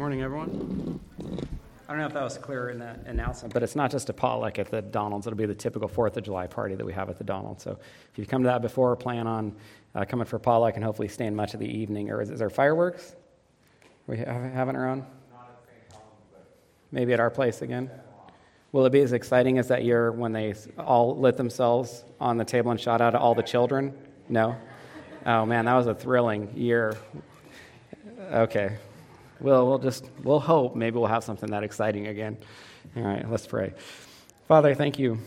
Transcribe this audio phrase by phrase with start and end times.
[0.00, 0.98] Morning, everyone.
[1.86, 4.14] I don't know if that was clear in the announcement, but it's not just a
[4.14, 5.26] potluck at the Donald's.
[5.26, 7.62] It'll be the typical Fourth of July party that we have at the Donald's.
[7.62, 9.54] So if you've come to that before, plan on
[9.94, 12.10] uh, coming for potluck and hopefully staying much of the evening.
[12.10, 13.14] Or is, is there fireworks?
[14.06, 15.04] We have, having around?
[16.92, 17.90] Maybe at our place again.
[18.72, 22.44] Will it be as exciting as that year when they all lit themselves on the
[22.46, 23.92] table and shot out all the children?
[24.30, 24.56] No.
[25.26, 26.96] Oh man, that was a thrilling year.
[28.32, 28.78] Okay,
[29.40, 32.36] well, we'll just, we'll hope maybe we'll have something that exciting again.
[32.96, 33.72] All right, let's pray.
[34.46, 35.18] Father, thank you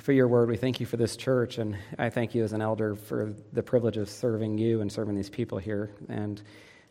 [0.00, 0.48] for your word.
[0.48, 3.62] We thank you for this church, and I thank you as an elder for the
[3.62, 5.90] privilege of serving you and serving these people here.
[6.08, 6.42] And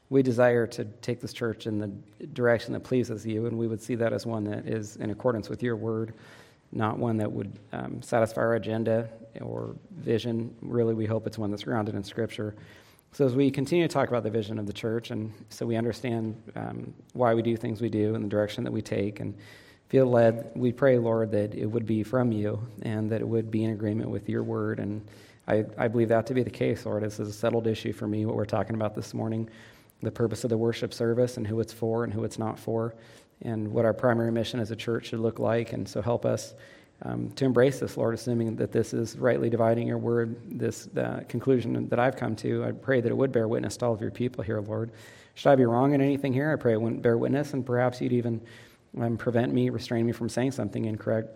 [0.10, 1.88] we desire to take this church in the
[2.28, 5.50] direction that pleases you, and we would see that as one that is in accordance
[5.50, 6.14] with your word,
[6.72, 9.10] not one that would um, satisfy our agenda
[9.42, 10.56] or vision.
[10.62, 12.56] Really, we hope it's one that's grounded in Scripture.
[13.14, 15.76] So, as we continue to talk about the vision of the church, and so we
[15.76, 19.36] understand um, why we do things we do and the direction that we take, and
[19.88, 23.52] feel led, we pray, Lord, that it would be from you and that it would
[23.52, 24.80] be in agreement with your word.
[24.80, 25.06] And
[25.48, 27.04] I, I believe that to be the case, Lord.
[27.04, 29.48] This is a settled issue for me, what we're talking about this morning
[30.02, 32.94] the purpose of the worship service and who it's for and who it's not for,
[33.44, 35.72] and what our primary mission as a church should look like.
[35.72, 36.56] And so, help us
[37.06, 41.22] um, to embrace this, Lord, assuming that this is rightly dividing your word, this uh,
[41.28, 42.64] conclusion that I've come to.
[42.64, 44.92] I pray that it would bear witness to all of your people here, Lord.
[45.36, 46.52] Should I be wrong in anything here?
[46.52, 48.40] I pray it wouldn't bear witness, and perhaps you'd even
[49.00, 51.30] um, prevent me, restrain me from saying something incorrect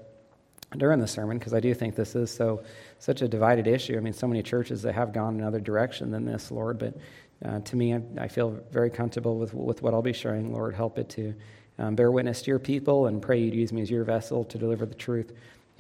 [0.78, 2.64] during the sermon, because I do think this is so
[3.00, 3.98] such a divided issue.
[3.98, 6.78] I mean, so many churches that have gone another direction than this, Lord.
[6.78, 6.98] But
[7.44, 10.54] uh, to me, I, I, feel very comfortable with with what I'll be sharing.
[10.54, 11.34] Lord, help it to
[11.80, 14.58] um, bear witness to your people, and pray you'd use me as your vessel to
[14.58, 15.34] deliver the truth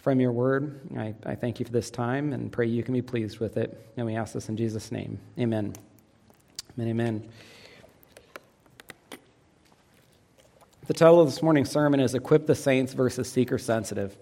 [0.08, 0.80] from your word.
[0.98, 3.92] I, I thank you for this time and pray you can be pleased with it.
[3.98, 5.20] And we ask this in Jesus' name.
[5.38, 5.74] Amen.
[6.78, 6.88] Amen.
[6.88, 7.30] Amen.
[10.86, 14.16] The title of this morning's sermon is Equip the Saints versus Seeker Sensitive.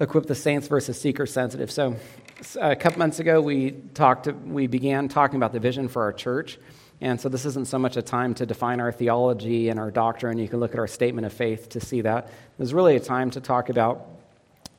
[0.00, 1.70] Equip the Saints versus Seeker Sensitive.
[1.70, 1.94] So,
[2.58, 6.56] a couple months ago, we, talked, we began talking about the vision for our church.
[7.02, 10.38] And so, this isn't so much a time to define our theology and our doctrine.
[10.38, 12.28] You can look at our statement of faith to see that.
[12.28, 14.17] It was really a time to talk about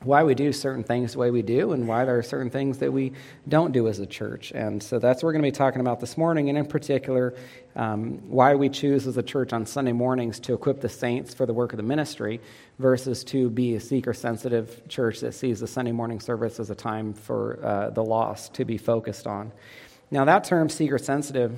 [0.04, 2.78] why we do certain things the way we do and why there are certain things
[2.78, 3.12] that we
[3.48, 4.52] don't do as a church.
[4.52, 7.34] And so that's what we're going to be talking about this morning, and in particular,
[7.76, 11.46] um, why we choose as a church on Sunday mornings to equip the saints for
[11.46, 12.40] the work of the ministry
[12.78, 16.76] versus to be a seeker sensitive church that sees the Sunday morning service as a
[16.76, 19.52] time for uh, the lost to be focused on.
[20.12, 21.58] Now, that term, seeker sensitive,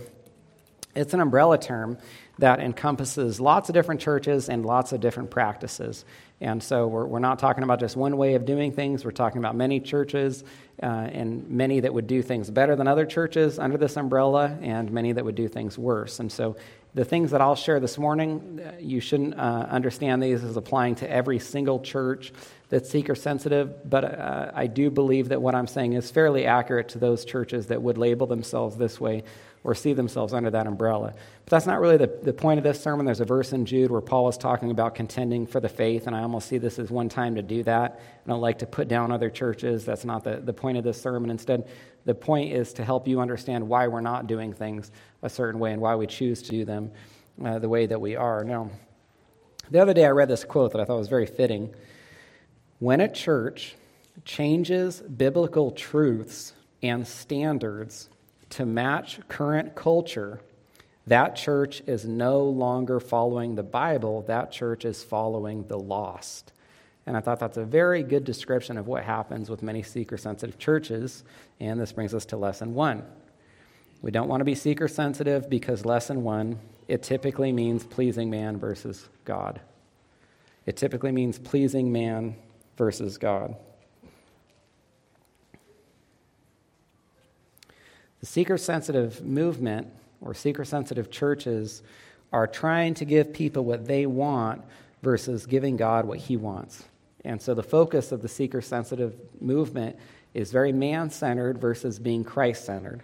[0.95, 1.99] it's an umbrella term
[2.39, 6.03] that encompasses lots of different churches and lots of different practices.
[6.41, 9.05] And so we're, we're not talking about just one way of doing things.
[9.05, 10.43] We're talking about many churches
[10.81, 14.91] uh, and many that would do things better than other churches under this umbrella, and
[14.91, 16.19] many that would do things worse.
[16.19, 16.57] And so
[16.95, 20.95] the things that I'll share this morning, uh, you shouldn't uh, understand these as applying
[20.95, 22.33] to every single church
[22.69, 26.89] that's seeker sensitive, but uh, I do believe that what I'm saying is fairly accurate
[26.89, 29.23] to those churches that would label themselves this way
[29.63, 31.13] or see themselves under that umbrella.
[31.45, 33.05] But that's not really the, the point of this sermon.
[33.05, 36.15] There's a verse in Jude where Paul is talking about contending for the faith, and
[36.15, 37.99] I almost see this as one time to do that.
[38.25, 39.85] I don't like to put down other churches.
[39.85, 41.29] That's not the, the point of this sermon.
[41.29, 41.69] Instead,
[42.05, 44.91] the point is to help you understand why we're not doing things
[45.21, 46.91] a certain way and why we choose to do them
[47.43, 48.43] uh, the way that we are.
[48.43, 48.71] Now,
[49.69, 51.73] the other day I read this quote that I thought was very fitting.
[52.79, 53.75] When a church
[54.25, 58.09] changes biblical truths and standards
[58.51, 60.41] to match current culture,
[61.07, 66.53] that church is no longer following the Bible, that church is following the lost.
[67.05, 70.59] And I thought that's a very good description of what happens with many seeker sensitive
[70.59, 71.23] churches.
[71.59, 73.03] And this brings us to lesson one.
[74.01, 78.57] We don't want to be seeker sensitive because lesson one, it typically means pleasing man
[78.57, 79.61] versus God.
[80.65, 82.35] It typically means pleasing man
[82.77, 83.55] versus God.
[88.21, 89.87] The seeker sensitive movement
[90.21, 91.81] or seeker sensitive churches
[92.31, 94.63] are trying to give people what they want
[95.01, 96.83] versus giving God what he wants.
[97.25, 99.97] And so the focus of the seeker sensitive movement
[100.33, 103.03] is very man centered versus being Christ centered.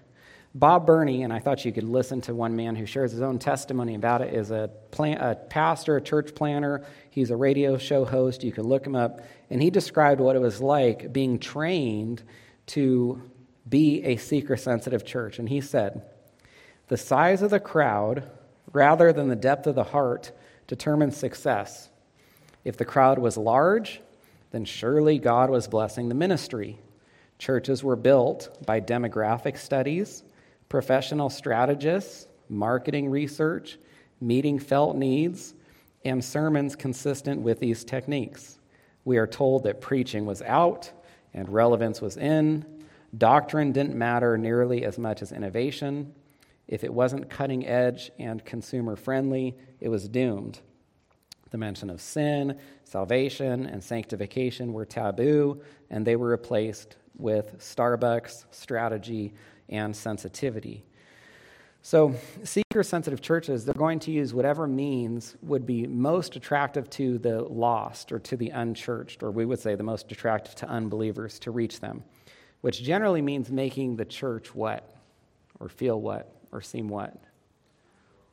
[0.56, 3.38] Bob Burney, and I thought you could listen to one man who shares his own
[3.38, 6.84] testimony about it, is a, plan, a pastor, a church planner.
[7.10, 8.44] He's a radio show host.
[8.44, 9.22] You can look him up.
[9.50, 12.24] And he described what it was like being trained
[12.68, 13.22] to
[13.68, 15.40] be a seeker sensitive church.
[15.40, 16.04] And he said,
[16.88, 18.30] The size of the crowd,
[18.72, 20.32] rather than the depth of the heart,
[20.68, 21.90] determines success.
[22.64, 24.02] If the crowd was large,
[24.52, 26.80] then surely God was blessing the ministry.
[27.40, 30.24] Churches were built by demographic studies,
[30.70, 33.78] professional strategists, marketing research,
[34.20, 35.54] meeting felt needs,
[36.04, 38.60] and sermons consistent with these techniques.
[39.06, 40.92] We are told that preaching was out
[41.34, 42.66] and relevance was in.
[43.18, 46.14] Doctrine didn't matter nearly as much as innovation.
[46.68, 50.60] If it wasn't cutting edge and consumer friendly, it was doomed.
[51.50, 58.46] The mention of sin, salvation, and sanctification were taboo, and they were replaced with Starbucks,
[58.52, 59.34] strategy,
[59.70, 60.84] and sensitivity.
[61.82, 67.18] So, seeker sensitive churches, they're going to use whatever means would be most attractive to
[67.18, 71.40] the lost or to the unchurched, or we would say the most attractive to unbelievers
[71.40, 72.04] to reach them,
[72.62, 74.96] which generally means making the church what?
[75.60, 76.36] Or feel what?
[76.52, 77.16] Or seem what?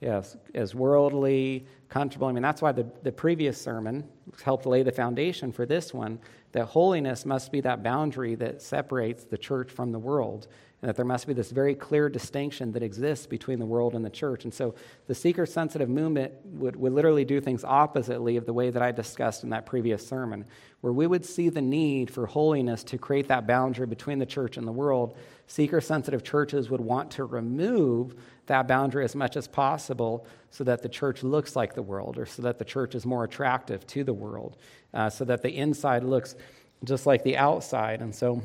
[0.00, 2.26] Yes, as worldly, comfortable.
[2.28, 4.06] I mean, that's why the, the previous sermon
[4.42, 6.18] helped lay the foundation for this one
[6.52, 10.46] that holiness must be that boundary that separates the church from the world
[10.84, 14.04] and that there must be this very clear distinction that exists between the world and
[14.04, 14.44] the church.
[14.44, 14.74] And so
[15.06, 18.92] the seeker sensitive movement would, would literally do things oppositely of the way that I
[18.92, 20.44] discussed in that previous sermon,
[20.82, 24.58] where we would see the need for holiness to create that boundary between the church
[24.58, 25.16] and the world.
[25.46, 28.14] Seeker sensitive churches would want to remove
[28.44, 32.26] that boundary as much as possible so that the church looks like the world or
[32.26, 34.58] so that the church is more attractive to the world,
[34.92, 36.36] uh, so that the inside looks
[36.84, 38.02] just like the outside.
[38.02, 38.42] And so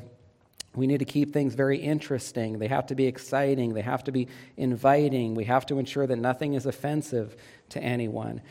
[0.76, 2.60] we need to keep things very interesting.
[2.60, 3.74] They have to be exciting.
[3.74, 4.28] They have to be
[4.58, 5.36] inviting.
[5.36, 7.36] We have to ensure that nothing is offensive
[7.70, 8.42] to anyone.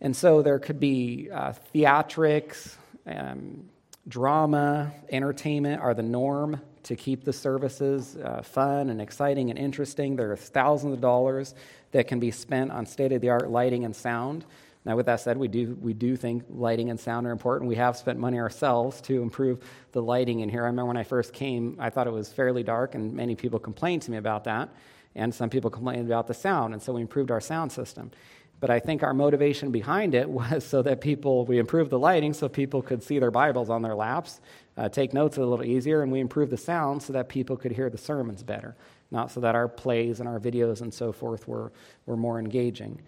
[0.00, 2.74] And so there could be uh, theatrics,
[3.06, 3.68] um,
[4.06, 10.16] drama, entertainment are the norm to keep the services uh, fun and exciting and interesting.
[10.16, 11.54] There are thousands of dollars
[11.92, 14.44] that can be spent on state of the art lighting and sound.
[14.88, 17.68] Now, with that said, we do, we do think lighting and sound are important.
[17.68, 19.62] We have spent money ourselves to improve
[19.92, 20.62] the lighting in here.
[20.62, 23.58] I remember when I first came, I thought it was fairly dark, and many people
[23.58, 24.70] complained to me about that.
[25.14, 28.12] And some people complained about the sound, and so we improved our sound system.
[28.60, 32.32] But I think our motivation behind it was so that people, we improved the lighting
[32.32, 34.40] so people could see their Bibles on their laps,
[34.78, 37.72] uh, take notes a little easier, and we improved the sound so that people could
[37.72, 38.74] hear the sermons better,
[39.10, 41.72] not so that our plays and our videos and so forth were,
[42.06, 43.02] were more engaging.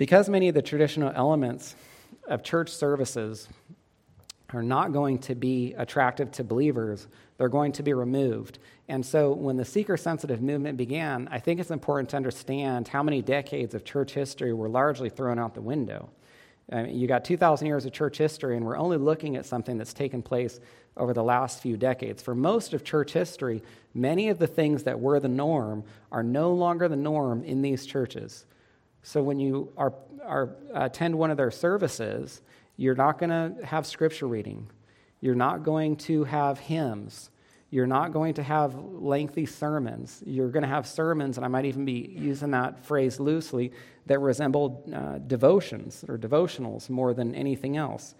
[0.00, 1.76] Because many of the traditional elements
[2.26, 3.46] of church services
[4.48, 7.06] are not going to be attractive to believers,
[7.36, 8.60] they're going to be removed.
[8.88, 13.02] And so when the seeker sensitive movement began, I think it's important to understand how
[13.02, 16.08] many decades of church history were largely thrown out the window.
[16.72, 19.76] I mean, you got 2,000 years of church history, and we're only looking at something
[19.76, 20.60] that's taken place
[20.96, 22.22] over the last few decades.
[22.22, 23.62] For most of church history,
[23.92, 27.84] many of the things that were the norm are no longer the norm in these
[27.84, 28.46] churches.
[29.02, 29.94] So when you are,
[30.24, 32.42] are attend one of their services,
[32.76, 34.68] you're not going to have scripture reading.
[35.20, 37.30] You're not going to have hymns.
[37.70, 40.22] You're not going to have lengthy sermons.
[40.26, 43.72] You're going to have sermons, and I might even be using that phrase loosely,
[44.06, 48.16] that resemble uh, devotions or devotionals more than anything else.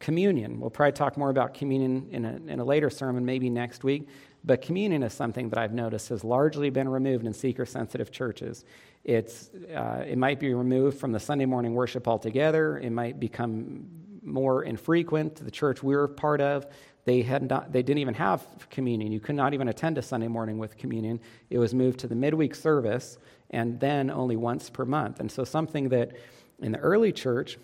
[0.00, 0.58] Communion.
[0.58, 4.08] We'll probably talk more about communion in a, in a later sermon, maybe next week.
[4.46, 8.64] But communion is something that I've noticed has largely been removed in seeker sensitive churches.
[9.02, 12.78] It's, uh, it might be removed from the Sunday morning worship altogether.
[12.78, 13.88] It might become
[14.22, 15.36] more infrequent.
[15.36, 16.66] The church we are part of,
[17.04, 19.12] they, had not, they didn't even have communion.
[19.12, 21.20] You could not even attend a Sunday morning with communion.
[21.50, 23.18] It was moved to the midweek service
[23.50, 25.20] and then only once per month.
[25.20, 26.12] And so, something that
[26.60, 27.58] in the early church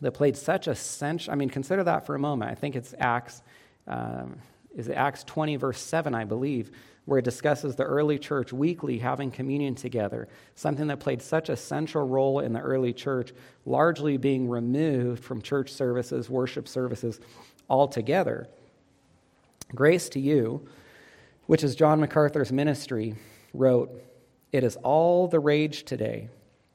[0.00, 2.50] that played such a central, I mean, consider that for a moment.
[2.50, 3.42] I think it's Acts,
[3.86, 4.38] um,
[4.76, 6.70] is Acts 20, verse 7, I believe,
[7.06, 11.56] where it discusses the early church weekly having communion together, something that played such a
[11.56, 13.32] central role in the early church,
[13.64, 17.20] largely being removed from church services, worship services
[17.70, 18.46] altogether.
[19.74, 20.68] Grace to You,
[21.46, 23.14] which is John MacArthur's ministry,
[23.54, 24.02] wrote,
[24.52, 26.28] It is all the rage today.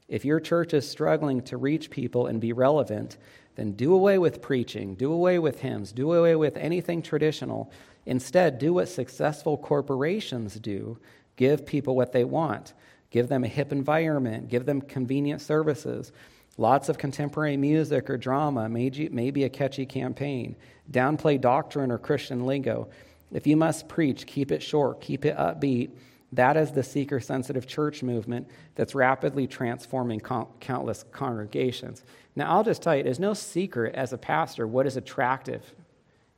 [0.07, 3.17] If your church is struggling to reach people and be relevant,
[3.55, 7.71] then do away with preaching, do away with hymns, do away with anything traditional
[8.05, 10.97] Instead, do what successful corporations do
[11.37, 12.73] give people what they want.
[13.09, 16.11] Give them a hip environment, give them convenient services,
[16.57, 20.55] lots of contemporary music or drama, maybe a catchy campaign,
[20.91, 22.89] downplay doctrine or Christian lingo.
[23.31, 25.91] If you must preach, keep it short, keep it upbeat.
[26.33, 32.03] That is the seeker sensitive church movement that's rapidly transforming countless congregations.
[32.35, 35.73] Now, I'll just tell you, there's no secret as a pastor what is attractive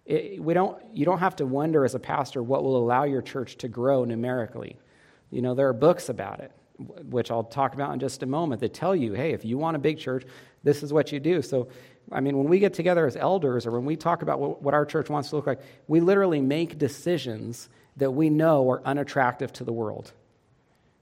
[0.05, 3.21] it, we don't, you don't have to wonder as a pastor what will allow your
[3.21, 4.77] church to grow numerically.
[5.31, 6.51] You know, there are books about it,
[7.09, 9.75] which I'll talk about in just a moment, that tell you, hey, if you want
[9.75, 10.25] a big church,
[10.63, 11.41] this is what you do.
[11.41, 11.69] So,
[12.11, 14.73] I mean, when we get together as elders or when we talk about what, what
[14.73, 19.53] our church wants to look like, we literally make decisions that we know are unattractive
[19.53, 20.11] to the world.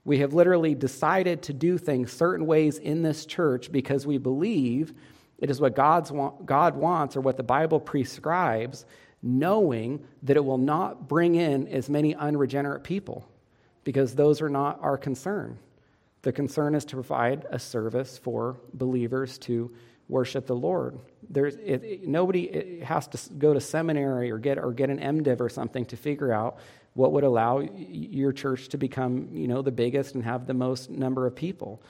[0.04, 4.94] We have literally decided to do things certain ways in this church because we believe
[5.42, 6.12] it is what God's
[6.44, 8.86] God wants or what the Bible prescribes,
[9.24, 13.28] knowing that it will not bring in as many unregenerate people
[13.82, 15.58] because those are not our concern.
[16.22, 19.72] The concern is to provide a service for believers to
[20.08, 20.96] worship the Lord.
[21.28, 25.40] There's, it, it, nobody has to go to seminary or get, or get an MDiv
[25.40, 26.58] or something to figure out
[26.94, 30.88] what would allow your church to become you know, the biggest and have the most
[30.88, 31.82] number of people.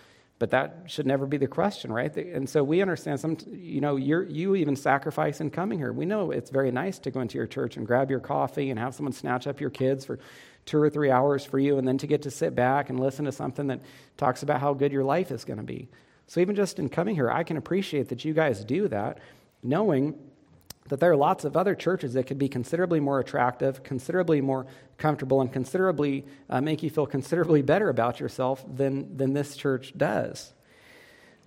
[0.43, 2.13] But that should never be the question, right?
[2.17, 5.93] And so we understand some, you know, you you even sacrifice in coming here.
[5.93, 8.77] We know it's very nice to go into your church and grab your coffee and
[8.77, 10.19] have someone snatch up your kids for
[10.67, 13.25] two or three hours for you, and then to get to sit back and listen
[13.27, 13.83] to something that
[14.17, 15.89] talks about how good your life is going to be.
[16.27, 19.21] So even just in coming here, I can appreciate that you guys do that,
[19.63, 20.19] knowing
[20.89, 24.67] that there are lots of other churches that could be considerably more attractive, considerably more
[24.99, 29.93] comfortable, and considerably uh, make you feel considerably better about yourself than, than this church
[29.97, 30.53] does.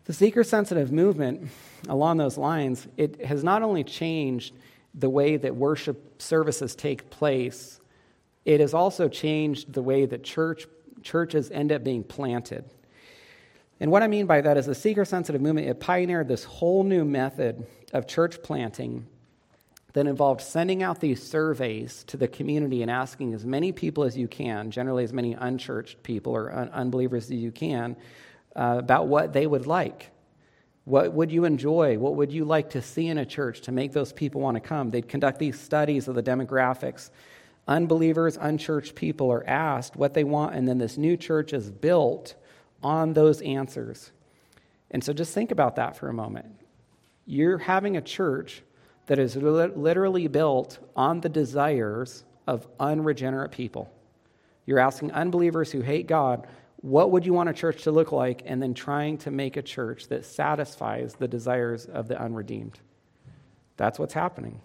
[0.05, 1.49] The seeker sensitive movement,
[1.89, 4.53] along those lines, it has not only changed
[4.93, 7.79] the way that worship services take place
[8.45, 10.67] it has also changed the way that church,
[11.01, 12.63] churches end up being planted.
[13.79, 16.83] And what I mean by that is the seeker sensitive movement, it pioneered this whole
[16.83, 19.07] new method of church planting
[19.95, 24.15] that involved sending out these surveys to the community and asking as many people as
[24.15, 27.95] you can, generally as many unchurched people or un- unbelievers as you can,
[28.55, 30.11] uh, about what they would like.
[30.83, 31.97] What would you enjoy?
[31.97, 34.61] What would you like to see in a church to make those people want to
[34.61, 34.91] come?
[34.91, 37.09] They'd conduct these studies of the demographics
[37.67, 42.35] Unbelievers, unchurched people are asked what they want, and then this new church is built
[42.83, 44.11] on those answers.
[44.91, 46.45] And so just think about that for a moment.
[47.25, 48.61] You're having a church
[49.07, 53.91] that is literally built on the desires of unregenerate people.
[54.65, 56.47] You're asking unbelievers who hate God,
[56.77, 58.43] what would you want a church to look like?
[58.45, 62.79] And then trying to make a church that satisfies the desires of the unredeemed.
[63.77, 64.61] That's what's happening.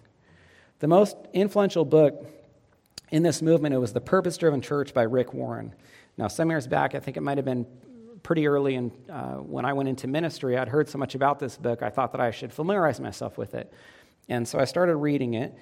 [0.79, 2.25] The most influential book
[3.11, 5.73] in this movement, it was The Purpose Driven Church by Rick Warren.
[6.17, 7.65] Now, some years back, I think it might have been
[8.23, 11.57] pretty early in, uh, when I went into ministry, I'd heard so much about this
[11.57, 13.73] book, I thought that I should familiarize myself with it.
[14.31, 15.53] And so I started reading it.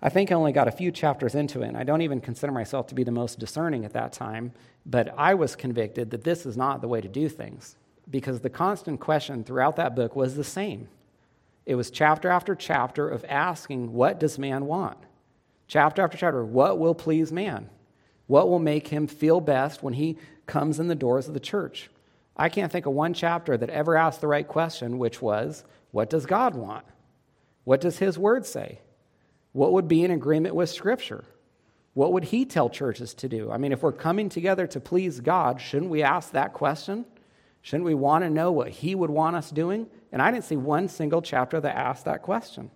[0.00, 2.52] I think I only got a few chapters into it, and I don't even consider
[2.52, 4.52] myself to be the most discerning at that time,
[4.86, 7.76] but I was convicted that this is not the way to do things
[8.10, 10.88] because the constant question throughout that book was the same.
[11.66, 14.98] It was chapter after chapter of asking, What does man want?
[15.68, 16.44] Chapter after chapter.
[16.44, 17.68] What will please man?
[18.26, 21.90] What will make him feel best when he comes in the doors of the church?
[22.36, 26.08] I can't think of one chapter that ever asked the right question, which was, What
[26.08, 26.84] does God want?
[27.64, 28.80] What does his word say?
[29.52, 31.24] What would be in agreement with Scripture?
[31.94, 33.50] What would he tell churches to do?
[33.50, 37.06] I mean, if we're coming together to please God, shouldn't we ask that question?
[37.62, 39.86] Shouldn't we want to know what he would want us doing?
[40.12, 42.70] And I didn't see one single chapter that asked that question.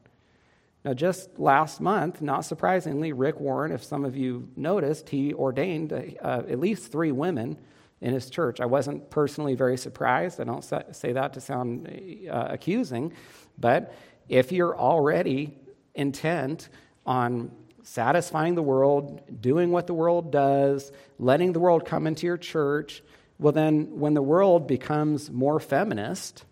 [0.84, 5.92] Now, just last month, not surprisingly, Rick Warren, if some of you noticed, he ordained
[5.92, 7.58] uh, at least three women
[8.00, 8.60] in his church.
[8.60, 10.40] I wasn't personally very surprised.
[10.40, 11.88] I don't say that to sound
[12.30, 13.12] uh, accusing,
[13.58, 13.92] but
[14.28, 15.56] if you're already
[15.94, 16.68] intent
[17.06, 17.50] on
[17.82, 23.02] satisfying the world, doing what the world does, letting the world come into your church,
[23.38, 26.44] well, then when the world becomes more feminist,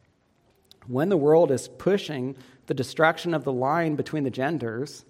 [0.86, 5.04] when the world is pushing the destruction of the line between the genders,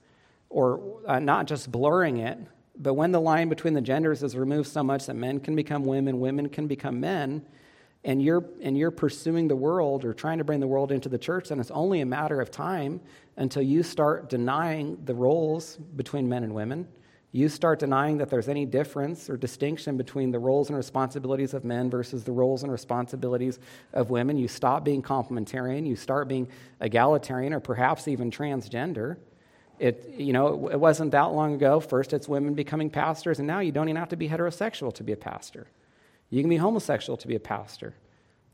[0.50, 2.38] or uh, not just blurring it,
[2.78, 5.85] but when the line between the genders is removed so much that men can become
[5.85, 7.44] women, women can become men,
[8.06, 11.18] and you're, and you're pursuing the world or trying to bring the world into the
[11.18, 13.00] church, then it's only a matter of time
[13.36, 16.88] until you start denying the roles between men and women
[17.36, 21.66] you start denying that there's any difference or distinction between the roles and responsibilities of
[21.66, 23.58] men versus the roles and responsibilities
[23.92, 24.38] of women.
[24.38, 26.48] You stop being complementarian, you start being
[26.80, 29.18] egalitarian or perhaps even transgender.
[29.78, 31.78] It, you know, it wasn't that long ago.
[31.78, 35.02] First, it's women becoming pastors, and now you don't even have to be heterosexual to
[35.02, 35.66] be a pastor.
[36.30, 37.95] You can be homosexual to be a pastor.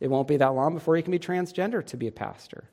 [0.01, 2.65] It won't be that long before you can be transgender to be a pastor.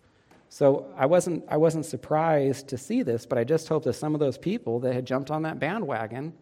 [0.49, 4.15] So I wasn't, I wasn't surprised to see this, but I just hope that some
[4.15, 6.33] of those people that had jumped on that bandwagon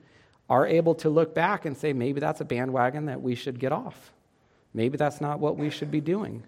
[0.49, 3.73] are able to look back and say, maybe that's a bandwagon that we should get
[3.73, 4.13] off.
[4.73, 6.43] Maybe that's not what we should be doing.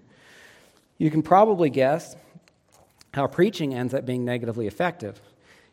[0.98, 2.16] You can probably guess
[3.14, 5.20] how preaching ends up being negatively effective.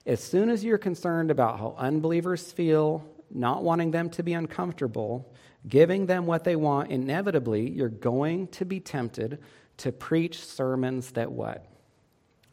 [0.07, 5.33] As soon as you're concerned about how unbelievers feel, not wanting them to be uncomfortable,
[5.69, 9.39] giving them what they want, inevitably you're going to be tempted
[9.79, 11.67] to preach sermons that what?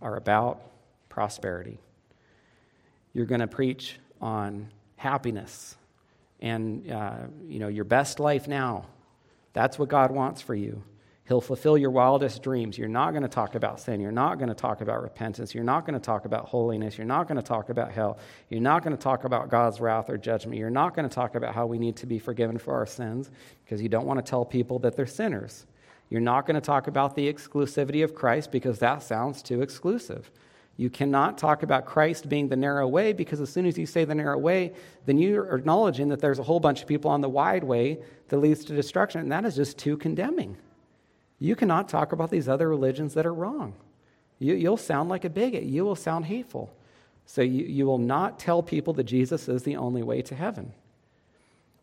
[0.04, 0.62] are about
[1.10, 1.80] prosperity.
[3.14, 5.76] You're going to preach on happiness
[6.40, 7.16] and uh,
[7.48, 8.86] you know your best life now
[9.54, 10.84] That's what God wants for you.
[11.26, 12.78] He'll fulfill your wildest dreams.
[12.78, 14.02] You're not going to talk about sin.
[14.02, 15.56] You're not going to talk about repentance.
[15.56, 16.98] You're not going to talk about holiness.
[16.98, 18.18] You're not going to talk about hell.
[18.50, 20.58] You're not going to talk about God's wrath or judgment.
[20.58, 23.32] You're not going to talk about how we need to be forgiven for our sins
[23.64, 25.66] because you don't want to tell people that they're sinners.
[26.10, 30.30] You're not going to talk about the exclusivity of Christ because that sounds too exclusive.
[30.76, 34.04] You cannot talk about Christ being the narrow way because as soon as you say
[34.04, 34.74] the narrow way,
[35.06, 38.38] then you're acknowledging that there's a whole bunch of people on the wide way that
[38.38, 40.58] leads to destruction, and that is just too condemning.
[41.44, 43.74] You cannot talk about these other religions that are wrong.
[44.40, 45.64] You, will sound like a bigot.
[45.64, 46.74] You will sound hateful.
[47.26, 50.72] So you, you will not tell people that Jesus is the only way to heaven.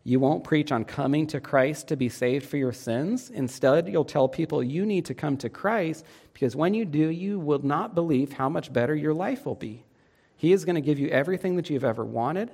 [0.03, 3.29] You won't preach on coming to Christ to be saved for your sins.
[3.29, 7.39] Instead, you'll tell people you need to come to Christ because when you do, you
[7.39, 9.85] will not believe how much better your life will be.
[10.39, 12.51] He is going to give you everything that you've ever wanted.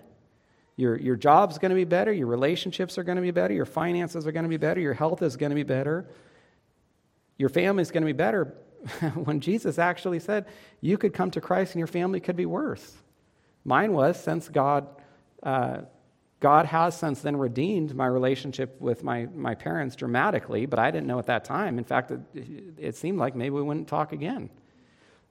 [0.75, 2.13] Your, your job's going to be better.
[2.13, 3.55] Your relationships are going to be better.
[3.55, 4.81] Your finances are going to be better.
[4.81, 6.05] Your health is going to be better.
[7.39, 8.55] Your family's going to be better.
[9.15, 10.47] when Jesus actually said,
[10.81, 12.97] you could come to Christ and your family could be worse.
[13.65, 14.87] Mine was since God.
[15.43, 15.79] Uh,
[16.41, 21.07] God has since then redeemed my relationship with my, my parents dramatically, but I didn't
[21.07, 21.79] know at that time.
[21.79, 22.21] In fact, it,
[22.77, 24.51] it, seemed like maybe we wouldn't talk again.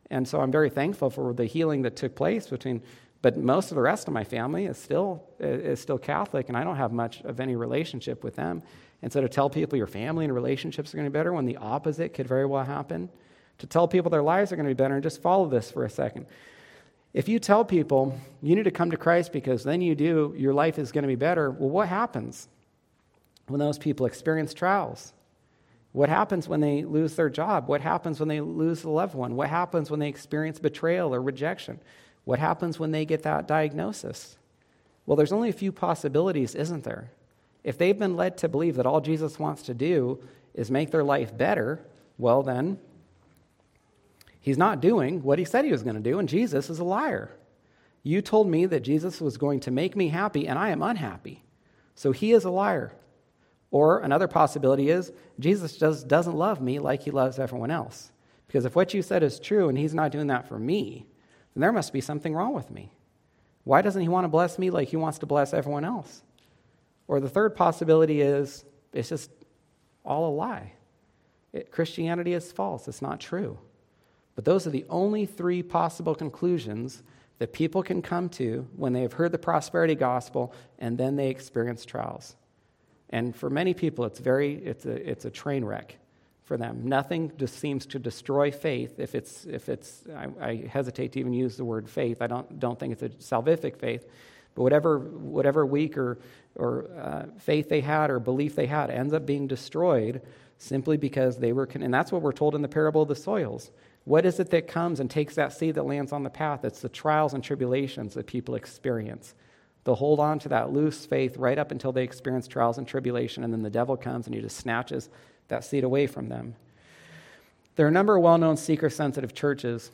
[0.09, 2.81] And so I'm very thankful for the healing that took place between,
[3.21, 6.63] but most of the rest of my family is still, is still Catholic, and I
[6.63, 8.63] don't have much of any relationship with them.
[9.05, 11.45] And so to tell people your family and relationships are going to be better when
[11.45, 13.07] the opposite could very well happen,
[13.59, 15.85] to tell people their lives are going to be better, and just follow this for
[15.85, 16.25] a second.
[17.13, 20.55] If you tell people you need to come to Christ because then you do, your
[20.55, 22.47] life is going to be better, well, what happens
[23.45, 25.13] when those people experience trials?
[25.91, 27.67] What happens when they lose their job?
[27.67, 29.35] What happens when they lose a loved one?
[29.35, 31.79] What happens when they experience betrayal or rejection?
[32.23, 34.39] What happens when they get that diagnosis?
[35.05, 37.11] Well, there's only a few possibilities, isn't there?
[37.65, 41.03] If they've been led to believe that all Jesus wants to do is make their
[41.03, 41.85] life better,
[42.17, 42.79] well, then
[44.45, 46.83] He's not doing what he said he was going to do, and Jesus is a
[46.83, 47.31] liar.
[48.03, 51.43] You told me that Jesus was going to make me happy, and I am unhappy.
[51.95, 52.93] So he is a liar.
[53.71, 58.11] Or another possibility is Jesus just doesn't love me like he loves everyone else.
[58.45, 61.07] Because if what you said is true and he's not doing that for me,
[61.55, 62.91] then there must be something wrong with me.
[63.63, 66.21] Why doesn't he want to bless me like he wants to bless everyone else?
[67.07, 69.29] Or the third possibility is it's just
[70.03, 70.73] all a lie.
[71.53, 73.57] It, Christianity is false, it's not true.
[74.35, 77.01] But those are the only three possible conclusions
[77.39, 81.29] that people can come to when they have heard the prosperity gospel and then they
[81.29, 82.35] experience trials.
[83.09, 85.97] And for many people, it's, very, it's, a, it's a train wreck
[86.43, 86.81] for them.
[86.85, 91.33] Nothing just seems to destroy faith if it's, if it's I, I hesitate to even
[91.33, 92.21] use the word faith.
[92.21, 94.05] I don't, don't think it's a salvific faith.
[94.55, 96.17] But whatever, whatever weak or,
[96.55, 100.21] or uh, faith they had or belief they had ends up being destroyed
[100.57, 103.15] simply because they were, con- and that's what we're told in the parable of the
[103.15, 103.71] soils.
[104.05, 106.63] What is it that comes and takes that seed that lands on the path?
[106.63, 109.33] It's the trials and tribulations that people experience.
[109.83, 113.43] They'll hold on to that loose faith right up until they experience trials and tribulation,
[113.43, 115.09] and then the devil comes and he just snatches
[115.47, 116.55] that seed away from them.
[117.75, 119.91] There are a number of well known seeker sensitive churches.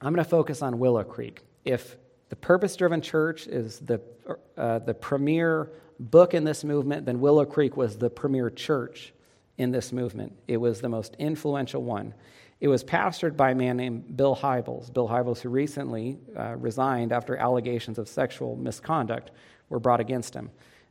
[0.00, 1.42] I'm going to focus on Willow Creek.
[1.64, 1.96] If
[2.30, 4.00] the purpose driven church is the,
[4.56, 9.12] uh, the premier book in this movement, then Willow Creek was the premier church
[9.58, 10.32] in this movement.
[10.48, 12.14] It was the most influential one.
[12.60, 14.92] It was pastored by a man named Bill Hybels.
[14.92, 19.32] Bill Hybels, who recently uh, resigned after allegations of sexual misconduct
[19.68, 20.50] were brought against him.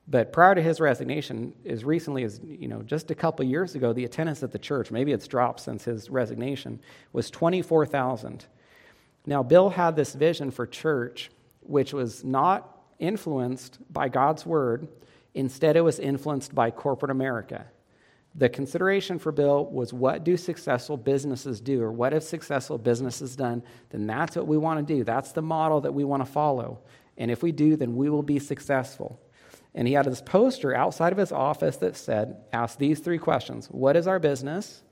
[0.09, 3.93] But prior to his resignation, as recently as you know, just a couple years ago,
[3.93, 6.81] the attendance at the church, maybe it's dropped since his resignation,
[7.13, 8.45] was 24,000.
[9.25, 11.29] Now, Bill had this vision for church,
[11.61, 14.87] which was not influenced by God's word.
[15.33, 17.65] Instead, it was influenced by corporate America.
[18.35, 23.35] The consideration for Bill was what do successful businesses do, or what have successful businesses
[23.35, 23.63] done?
[23.89, 25.03] Then that's what we want to do.
[25.03, 26.79] That's the model that we want to follow.
[27.17, 29.19] And if we do, then we will be successful.
[29.75, 33.67] And he had this poster outside of his office that said, Ask these three questions
[33.67, 34.83] What is our business?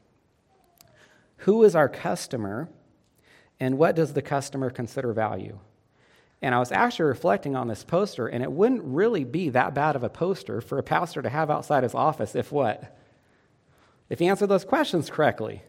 [1.42, 2.70] Who is our customer?
[3.60, 5.60] And what does the customer consider value?
[6.42, 9.96] And I was actually reflecting on this poster, and it wouldn't really be that bad
[9.96, 12.96] of a poster for a pastor to have outside his office if what?
[14.10, 15.64] if he answered those questions correctly.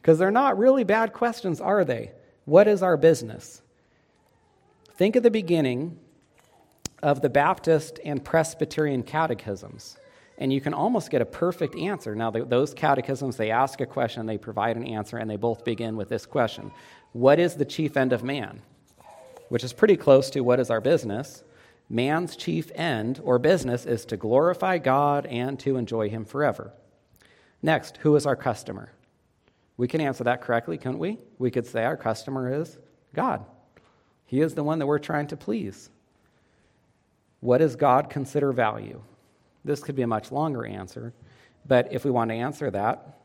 [0.00, 2.12] Because they're not really bad questions, are they?
[2.44, 3.62] What is our business?
[4.94, 5.98] Think of the beginning
[7.02, 9.98] of the Baptist and Presbyterian catechisms,
[10.38, 12.14] and you can almost get a perfect answer.
[12.14, 15.96] Now, those catechisms, they ask a question, they provide an answer, and they both begin
[15.96, 16.70] with this question
[17.12, 18.60] What is the chief end of man?
[19.48, 21.42] Which is pretty close to what is our business.
[21.88, 26.72] Man's chief end or business is to glorify God and to enjoy Him forever.
[27.62, 28.90] Next, who is our customer?
[29.76, 31.18] We can answer that correctly, couldn't we?
[31.38, 32.76] We could say our customer is
[33.14, 33.44] God.
[34.24, 35.90] He is the one that we're trying to please.
[37.40, 39.00] What does God consider value?
[39.66, 41.12] This could be a much longer answer,
[41.66, 43.18] but if we want to answer that,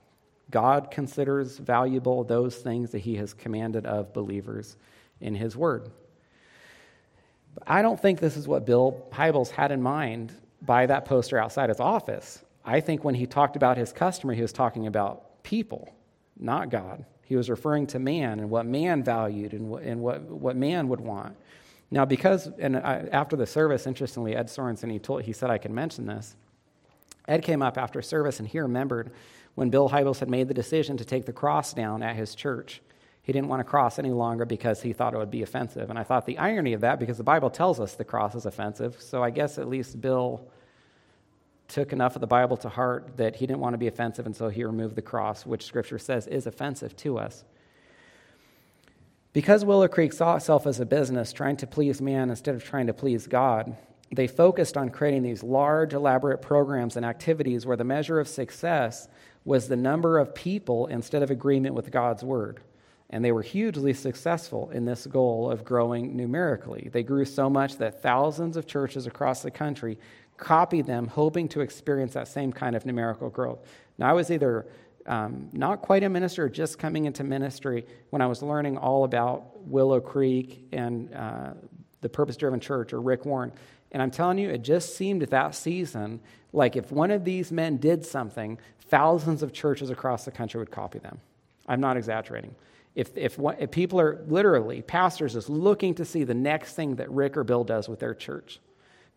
[0.50, 4.76] God considers valuable those things that He has commanded of believers
[5.22, 5.90] in His Word.
[7.54, 11.38] But I don't think this is what Bill Hybels had in mind by that poster
[11.38, 12.44] outside his office.
[12.64, 15.94] I think when he talked about his customer, he was talking about people,
[16.40, 17.06] not God.
[17.24, 20.88] He was referring to man and what man valued and what, and what, what man
[20.90, 21.36] would want.
[21.92, 25.58] Now, because, and I, after the service, interestingly, Ed Sorensen, he, told, he said I
[25.58, 26.36] could mention this.
[27.28, 29.12] Ed came up after service and he remembered
[29.56, 32.82] when Bill Hybels had made the decision to take the cross down at his church.
[33.24, 35.90] He didn't want to cross any longer because he thought it would be offensive.
[35.90, 38.46] And I thought the irony of that, because the Bible tells us the cross is
[38.46, 40.48] offensive, so I guess at least Bill
[41.68, 44.36] took enough of the Bible to heart that he didn't want to be offensive, and
[44.36, 47.44] so he removed the cross, which Scripture says is offensive to us.
[49.34, 52.88] Because Willow Creek saw itself as a business trying to please man instead of trying
[52.88, 53.78] to please God,
[54.12, 59.08] they focused on creating these large, elaborate programs and activities where the measure of success
[59.46, 62.60] was the number of people instead of agreement with God's word.
[63.10, 66.90] And they were hugely successful in this goal of growing numerically.
[66.92, 69.98] They grew so much that thousands of churches across the country
[70.38, 73.60] copied them, hoping to experience that same kind of numerical growth.
[73.98, 74.66] Now, I was either
[75.06, 79.60] um, not quite a minister, just coming into ministry when I was learning all about
[79.68, 81.54] Willow Creek and uh,
[82.02, 83.52] the Purpose Driven Church or Rick Warren.
[83.92, 86.20] And I'm telling you, it just seemed at that season
[86.54, 88.58] like if one of these men did something,
[88.90, 91.20] thousands of churches across the country would copy them.
[91.68, 92.56] I'm not exaggerating.
[92.94, 97.10] If, if, if people are literally, pastors is looking to see the next thing that
[97.10, 98.60] Rick or Bill does with their church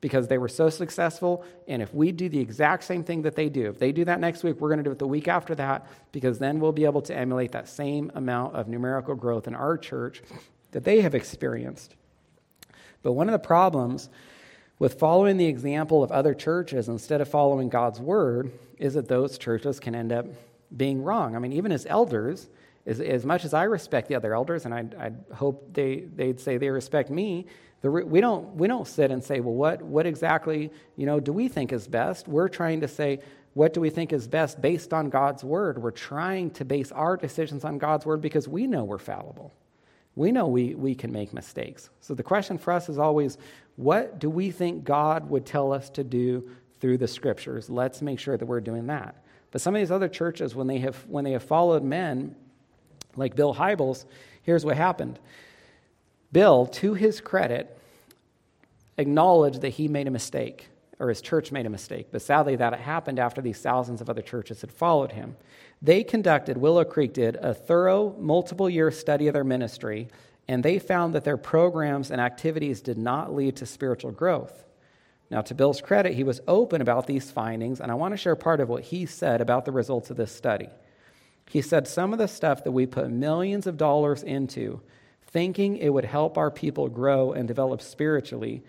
[0.01, 1.45] because they were so successful.
[1.67, 4.21] And if we do the exact same thing that they do, if they do that
[4.21, 6.85] next week, we're going to do it the week after that because then we'll be
[6.85, 10.23] able to emulate that same amount of numerical growth in our church
[10.73, 11.95] that they have experienced.
[13.03, 14.11] But one of the problems
[14.79, 19.39] with following the example of other churches instead of following God's word is that those
[19.39, 20.27] churches can end up
[20.77, 21.37] being wrong.
[21.37, 22.49] I mean, even as elders,
[22.87, 26.57] as, as much as I respect the other elders, and I, hope they, they'd say
[26.57, 27.47] they respect me,
[27.85, 31.35] the, we, don't, we don't sit and say, well, what, what exactly you know, do
[31.35, 32.27] we think is best?
[32.27, 33.21] We're trying to say,
[33.53, 35.77] what do we think is best based on God's word?
[35.77, 39.53] We're trying to base our decisions on God's word because we know we're fallible.
[40.17, 41.91] We know we, we can make mistakes.
[42.01, 43.37] So the question for us is always,
[43.77, 46.49] what do we think God would tell us to do
[46.81, 47.69] through the scriptures?
[47.69, 49.23] Let's make sure that we're doing that.
[49.51, 52.35] But some of these other churches, when they have, when they have followed men
[53.15, 54.07] like Bill Hybels,
[54.41, 55.19] here's what happened.
[56.35, 57.79] Bill, to his credit,
[58.99, 60.69] acknowledged that he made a mistake,
[60.99, 62.09] or his church made a mistake.
[62.11, 65.37] But sadly, that happened after these thousands of other churches had followed him.
[65.81, 70.09] They conducted, Willow Creek did, a thorough, multiple year study of their ministry,
[70.49, 74.65] and they found that their programs and activities did not lead to spiritual growth.
[75.31, 78.37] Now, to Bill's credit, he was open about these findings, and I want to share
[78.37, 80.69] part of what he said about the results of this study.
[81.49, 84.81] He said some of the stuff that we put millions of dollars into,
[85.35, 88.63] thinking it would help our people grow and develop spiritually,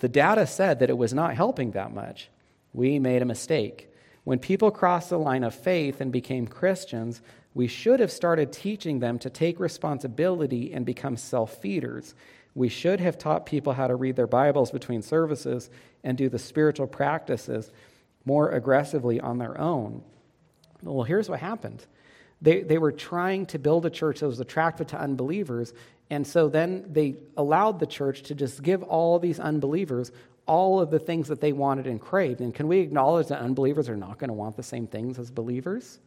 [0.00, 2.28] the data said that it was not helping that much.
[2.72, 3.88] We made a mistake.
[4.24, 7.22] When people crossed the line of faith and became Christians,
[7.54, 12.16] we should have started teaching them to take responsibility and become self feeders.
[12.56, 15.70] We should have taught people how to read their Bibles between services
[16.02, 17.70] and do the spiritual practices
[18.24, 20.02] more aggressively on their own.
[20.82, 21.86] Well, here's what happened.
[22.42, 25.74] They, they were trying to build a church that was attractive to unbelievers,
[26.08, 30.10] and so then they allowed the church to just give all these unbelievers
[30.46, 32.40] all of the things that they wanted and craved.
[32.40, 35.30] And can we acknowledge that unbelievers are not going to want the same things as
[35.30, 36.00] believers?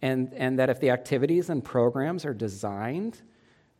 [0.00, 3.20] And, and that if the activities and programs are designed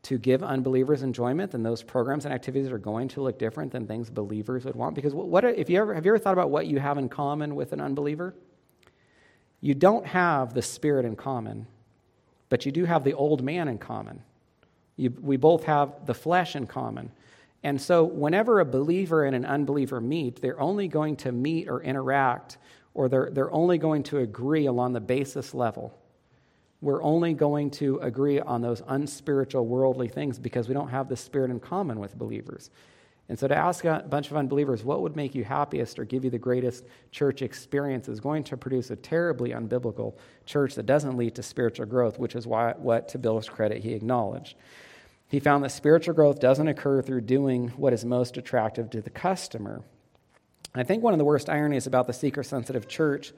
[0.02, 3.86] to give unbelievers enjoyment, then those programs and activities are going to look different than
[3.86, 4.94] things believers would want.
[4.94, 7.54] Because what, if you ever, have you ever thought about what you have in common
[7.54, 8.34] with an unbeliever?
[9.62, 11.66] You don't have the spirit in common,
[12.48, 14.22] but you do have the old man in common.
[14.96, 17.10] You, we both have the flesh in common.
[17.62, 21.82] And so, whenever a believer and an unbeliever meet, they're only going to meet or
[21.82, 22.58] interact,
[22.94, 25.98] or they're, they're only going to agree along the basis level.
[26.80, 31.16] We're only going to agree on those unspiritual, worldly things because we don't have the
[31.16, 32.70] spirit in common with believers.
[33.28, 36.24] And so, to ask a bunch of unbelievers, what would make you happiest or give
[36.24, 41.16] you the greatest church experience is going to produce a terribly unbiblical church that doesn't
[41.16, 44.54] lead to spiritual growth, which is why, what, to Bill's credit, he acknowledged.
[45.28, 49.10] He found that spiritual growth doesn't occur through doing what is most attractive to the
[49.10, 49.82] customer.
[50.72, 53.32] I think one of the worst ironies about the seeker sensitive church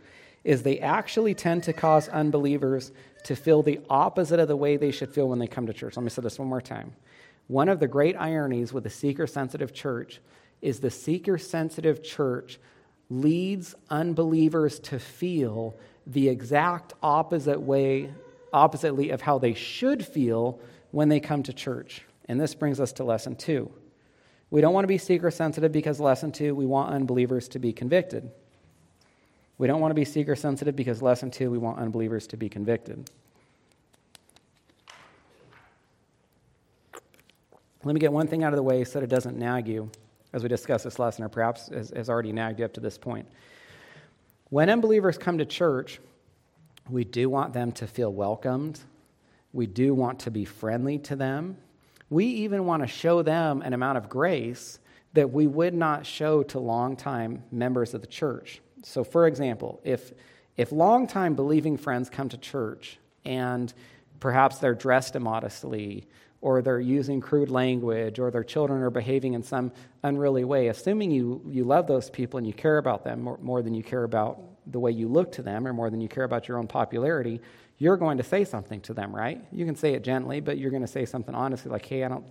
[0.45, 2.93] is they actually tend to cause unbelievers
[3.25, 5.97] to feel the opposite of the way they should feel when they come to church.
[5.97, 6.93] Let me say this one more time.
[7.49, 10.21] One of the great ironies with the seeker sensitive church
[10.63, 12.59] is the seeker sensitive church
[13.11, 15.75] leads unbelievers to feel
[16.07, 18.13] the exact opposite way,
[18.53, 22.03] oppositely of how they should feel when they come to church.
[22.27, 23.71] And this brings us to lesson two.
[24.51, 27.73] We don't want to be seeker sensitive because, lesson two, we want unbelievers to be
[27.73, 28.31] convicted.
[29.59, 32.49] We don't want to be seeker sensitive because, lesson two, we want unbelievers to be
[32.49, 33.11] convicted.
[37.89, 39.91] Let me get one thing out of the way so that it doesn't nag you
[40.35, 43.27] as we discuss this lesson, or perhaps has, already nagged you up to this point.
[44.51, 45.99] When unbelievers come to church,
[46.91, 48.79] we do want them to feel welcomed.
[49.55, 51.57] We do want to be friendly to them.
[52.11, 54.81] We even want to show them an amount of grace
[55.15, 58.61] that we would not show to longtime members of the church.
[58.83, 60.13] So, for example, if,
[60.59, 63.73] if longtime believing friends come to church and
[64.21, 66.05] perhaps they're dressed immodestly,
[66.41, 69.73] or they're using crude language, or their children are behaving in some
[70.05, 73.61] unruly way, assuming you, you love those people and you care about them more, more
[73.63, 76.25] than you care about the way you look to them, or more than you care
[76.25, 77.41] about your own popularity,
[77.79, 79.45] you're going to say something to them, right?
[79.51, 82.09] You can say it gently, but you're going to say something honestly, like, hey, I
[82.09, 82.25] don't,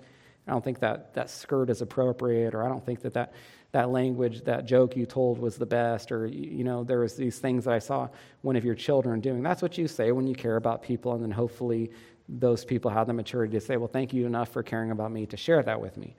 [0.47, 3.33] I don't think that, that skirt is appropriate, or I don't think that, that
[3.73, 7.37] that language, that joke you told was the best, or, you know, there was these
[7.39, 8.07] things that I saw
[8.41, 9.43] one of your children doing.
[9.43, 11.91] That's what you say when you care about people, and then hopefully
[12.29, 15.25] those people have the maturity to say, well, thank you enough for caring about me
[15.27, 16.15] to share that with me.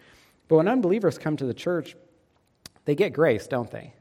[0.48, 1.96] But when unbelievers come to the church,
[2.84, 3.92] they get grace, don't they?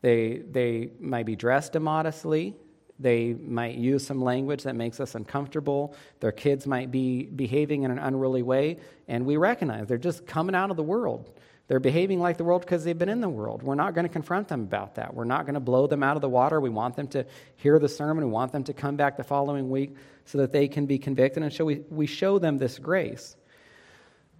[0.00, 2.54] They, they might be dressed immodestly.
[3.00, 5.96] They might use some language that makes us uncomfortable.
[6.20, 10.54] Their kids might be behaving in an unruly way, and we recognize they're just coming
[10.54, 11.32] out of the world.
[11.66, 13.62] They're behaving like the world because they've been in the world.
[13.62, 15.14] We're not going to confront them about that.
[15.14, 16.60] We're not going to blow them out of the water.
[16.60, 17.24] We want them to
[17.56, 18.24] hear the sermon.
[18.24, 21.42] We want them to come back the following week so that they can be convicted.
[21.42, 23.36] And so we, we show them this grace.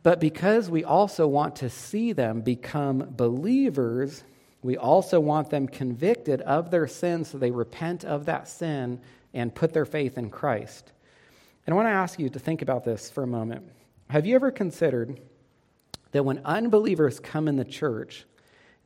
[0.02, 4.22] But because we also want to see them become believers,
[4.62, 9.00] we also want them convicted of their sin so they repent of that sin
[9.32, 10.92] and put their faith in Christ.
[11.66, 13.70] And I want to ask you to think about this for a moment.
[14.10, 15.20] Have you ever considered
[16.12, 18.26] that when unbelievers come in the church,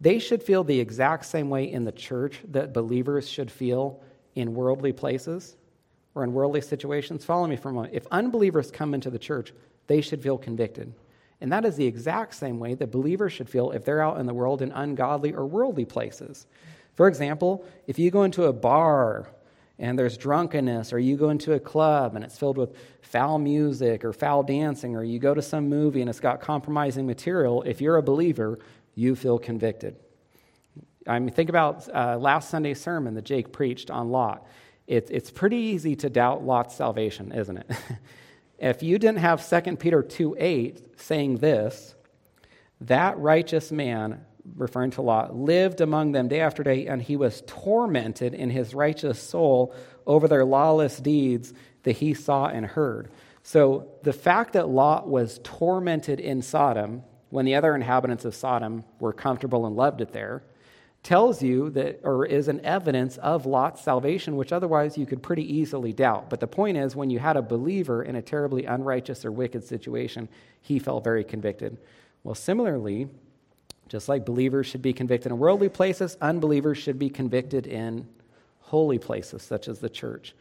[0.00, 4.00] they should feel the exact same way in the church that believers should feel
[4.36, 5.56] in worldly places
[6.14, 7.24] or in worldly situations?
[7.24, 7.94] Follow me for a moment.
[7.94, 9.52] If unbelievers come into the church,
[9.86, 10.92] they should feel convicted.
[11.40, 14.26] And that is the exact same way that believers should feel if they're out in
[14.26, 16.46] the world in ungodly or worldly places.
[16.94, 19.28] For example, if you go into a bar
[19.78, 24.04] and there's drunkenness, or you go into a club and it's filled with foul music
[24.04, 27.80] or foul dancing, or you go to some movie and it's got compromising material, if
[27.80, 28.58] you're a believer,
[28.96, 29.94] you feel convicted.
[31.06, 34.44] I mean, think about uh, last Sunday's sermon that Jake preached on Lot.
[34.88, 37.70] It, it's pretty easy to doubt Lot's salvation, isn't it?
[38.58, 41.94] if you didn't have 2 Peter 2 8 saying this,
[42.80, 44.24] that righteous man
[44.56, 48.74] referring to Lot, lived among them day after day, and he was tormented in his
[48.74, 49.74] righteous soul
[50.06, 53.10] over their lawless deeds that he saw and heard.
[53.42, 58.84] So the fact that Lot was tormented in Sodom when the other inhabitants of Sodom
[59.00, 60.42] were comfortable and loved it there
[61.08, 65.56] tells you that, or is an evidence of Lot's salvation, which otherwise you could pretty
[65.56, 66.28] easily doubt.
[66.28, 69.64] But the point is, when you had a believer in a terribly unrighteous or wicked
[69.64, 70.28] situation,
[70.60, 71.78] he felt very convicted.
[72.24, 73.08] Well, similarly,
[73.88, 78.06] just like believers should be convicted in worldly places, unbelievers should be convicted in
[78.60, 80.34] holy places, such as the church.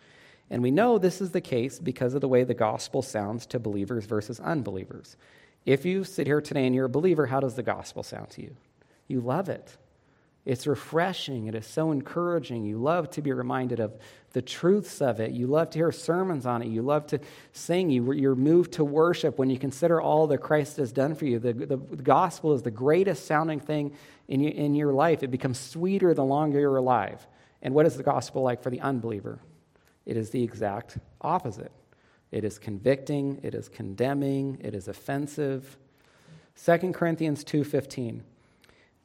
[0.49, 3.59] And we know this is the case because of the way the gospel sounds to
[3.59, 5.15] believers versus unbelievers.
[5.65, 8.41] If you sit here today and you're a believer, how does the gospel sound to
[8.41, 8.53] you?
[9.07, 9.77] You love it.
[10.47, 11.47] It's refreshing.
[11.47, 12.63] It is so encouraging.
[12.63, 13.97] You love to be reminded of
[14.31, 15.31] the truths of it.
[15.31, 16.69] You love to hear sermons on it.
[16.69, 17.19] You love to
[17.51, 17.89] sing.
[17.89, 21.37] You, you're moved to worship when you consider all that Christ has done for you.
[21.37, 23.93] The, the, gospel is the greatest sounding thing
[24.29, 25.21] in, you, in your life.
[25.21, 27.27] It becomes sweeter the longer you're alive.
[27.61, 29.39] And what is the gospel like for the unbeliever?
[30.05, 31.73] It is the exact opposite.
[32.31, 35.75] It is convicting, it is condemning, it is offensive.
[36.55, 38.21] 2 Corinthians 2:15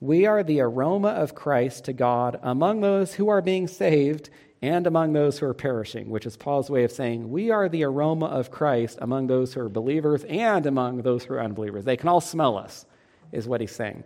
[0.02, 4.84] we are the aroma of Christ to God among those who are being saved and
[4.84, 8.26] among those who are perishing, which is Paul's way of saying, We are the aroma
[8.26, 11.84] of Christ among those who are believers and among those who are unbelievers.
[11.84, 12.84] They can all smell us,
[13.30, 14.02] is what he's saying.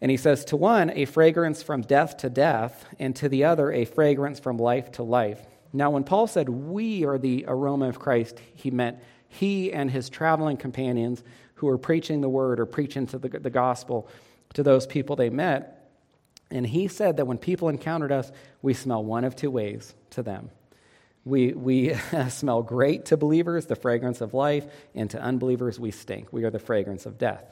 [0.00, 3.72] And he says, To one, a fragrance from death to death, and to the other,
[3.72, 5.44] a fragrance from life to life.
[5.72, 10.08] Now, when Paul said we are the aroma of Christ, he meant he and his
[10.08, 14.08] traveling companions who were preaching the word or preaching to the, the gospel
[14.56, 15.90] to those people they met.
[16.50, 18.30] And he said that when people encountered us,
[18.62, 20.50] we smell one of two ways to them.
[21.24, 21.94] We, we
[22.28, 26.32] smell great to believers, the fragrance of life, and to unbelievers, we stink.
[26.32, 27.44] We are the fragrance of death.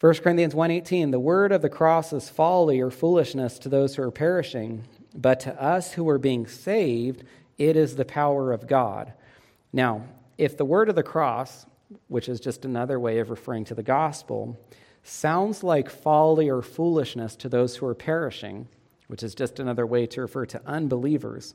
[0.00, 4.02] 1 Corinthians 1:18 The word of the cross is folly or foolishness to those who
[4.02, 7.24] are perishing, but to us who are being saved
[7.56, 9.14] it is the power of God.
[9.72, 10.02] Now,
[10.36, 11.64] if the word of the cross,
[12.08, 14.58] which is just another way of referring to the gospel,
[15.08, 18.68] sounds like folly or foolishness to those who are perishing,
[19.08, 21.54] which is just another way to refer to unbelievers,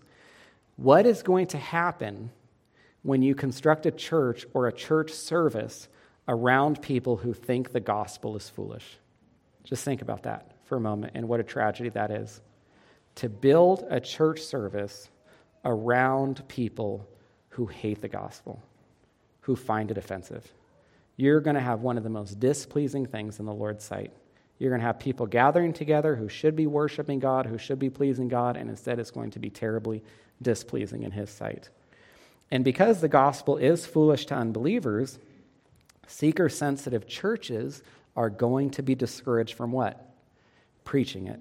[0.77, 2.31] what is going to happen
[3.03, 5.87] when you construct a church or a church service
[6.27, 8.97] around people who think the gospel is foolish.
[9.63, 12.41] Just think about that for a moment and what a tragedy that is.
[13.15, 15.09] To build a church service
[15.65, 17.07] around people
[17.49, 18.61] who hate the gospel,
[19.41, 20.51] who find it offensive.
[21.21, 24.11] You're going to have one of the most displeasing things in the Lord's sight.
[24.57, 27.91] You're going to have people gathering together who should be worshiping God, who should be
[27.91, 30.03] pleasing God, and instead it's going to be terribly
[30.41, 31.69] displeasing in His sight.
[32.49, 35.19] And because the gospel is foolish to unbelievers,
[36.07, 37.83] Seeker sensitive churches
[38.15, 40.13] are going to be discouraged from what?
[40.85, 41.39] Preaching it.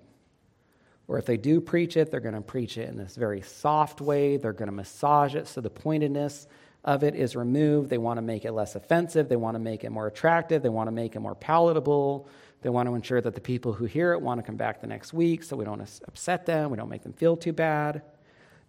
[1.09, 4.03] Or if they do preach it, they're going to preach it in this very soft
[4.03, 4.37] way.
[4.37, 6.47] They're going to massage it so the pointedness
[6.85, 7.91] of it is removed.
[7.91, 9.29] They want to make it less offensive.
[9.29, 10.63] They want to make it more attractive.
[10.63, 12.29] They want to make it more palatable.
[12.63, 14.87] They want to ensure that the people who hear it want to come back the
[14.87, 18.03] next week so we don't upset them, we don't make them feel too bad.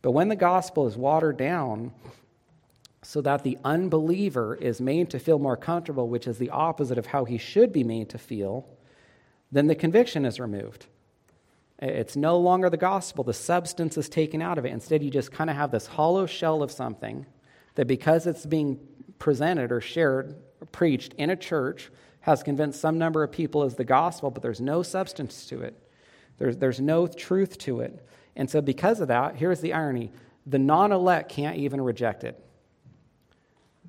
[0.01, 1.91] But when the gospel is watered down,
[3.03, 7.07] so that the unbeliever is made to feel more comfortable, which is the opposite of
[7.07, 8.67] how he should be made to feel,
[9.51, 10.85] then the conviction is removed.
[11.79, 13.23] It's no longer the gospel.
[13.23, 14.71] The substance is taken out of it.
[14.71, 17.25] Instead, you just kind of have this hollow shell of something
[17.75, 18.79] that, because it's being
[19.19, 21.89] presented or shared, or preached in a church,
[22.21, 25.75] has convinced some number of people as the gospel, but there's no substance to it.
[26.37, 28.05] There's, there's no truth to it.
[28.35, 30.11] And so, because of that, here's the irony
[30.45, 32.43] the non elect can't even reject it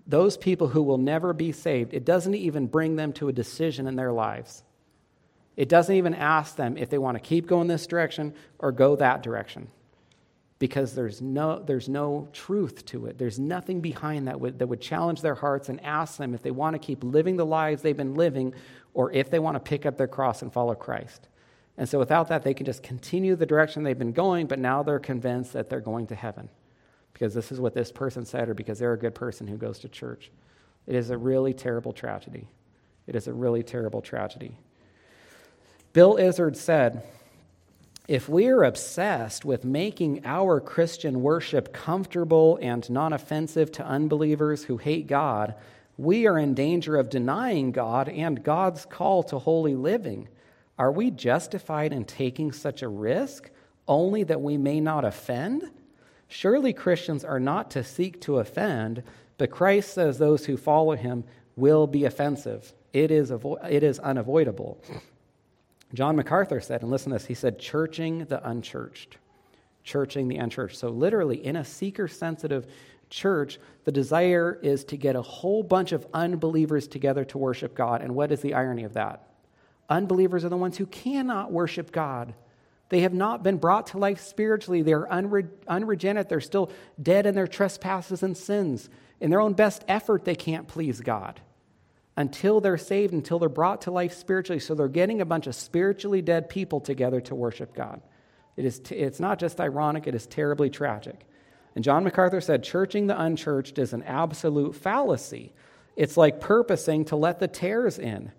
[0.06, 3.86] those people who will never be saved, it doesn't even bring them to a decision
[3.86, 4.62] in their lives.
[5.56, 8.96] It doesn't even ask them if they want to keep going this direction or go
[8.96, 9.68] that direction
[10.62, 13.18] because there's no, there's no truth to it.
[13.18, 16.52] There's nothing behind that would, that would challenge their hearts and ask them if they
[16.52, 18.54] want to keep living the lives they've been living
[18.94, 21.26] or if they want to pick up their cross and follow Christ.
[21.76, 24.84] And so without that, they can just continue the direction they've been going, but now
[24.84, 26.48] they're convinced that they're going to heaven
[27.12, 29.80] because this is what this person said or because they're a good person who goes
[29.80, 30.30] to church.
[30.86, 32.46] It is a really terrible tragedy.
[33.08, 34.56] It is a really terrible tragedy.
[35.92, 37.02] Bill Izzard said,
[38.08, 44.64] if we are obsessed with making our Christian worship comfortable and non offensive to unbelievers
[44.64, 45.54] who hate God,
[45.96, 50.28] we are in danger of denying God and God's call to holy living.
[50.78, 53.50] Are we justified in taking such a risk
[53.86, 55.70] only that we may not offend?
[56.26, 59.02] Surely Christians are not to seek to offend,
[59.38, 61.24] but Christ says those who follow him
[61.56, 62.72] will be offensive.
[62.92, 64.82] It is, avo- it is unavoidable.
[65.94, 69.18] John MacArthur said, and listen to this, he said, churching the unchurched.
[69.84, 70.78] Churching the unchurched.
[70.78, 72.66] So, literally, in a seeker sensitive
[73.10, 78.00] church, the desire is to get a whole bunch of unbelievers together to worship God.
[78.00, 79.28] And what is the irony of that?
[79.90, 82.32] Unbelievers are the ones who cannot worship God
[82.92, 84.82] they have not been brought to life spiritually.
[84.82, 86.28] They're unre- unregenerate.
[86.28, 86.70] They're still
[87.02, 88.90] dead in their trespasses and sins.
[89.18, 91.40] In their own best effort, they can't please God
[92.16, 94.60] until they're saved, until they're brought to life spiritually.
[94.60, 98.02] So they're getting a bunch of spiritually dead people together to worship God.
[98.56, 101.26] It is t- it's not just ironic, it is terribly tragic.
[101.74, 105.52] And John MacArthur said, Churching the unchurched is an absolute fallacy.
[105.96, 108.32] It's like purposing to let the tares in.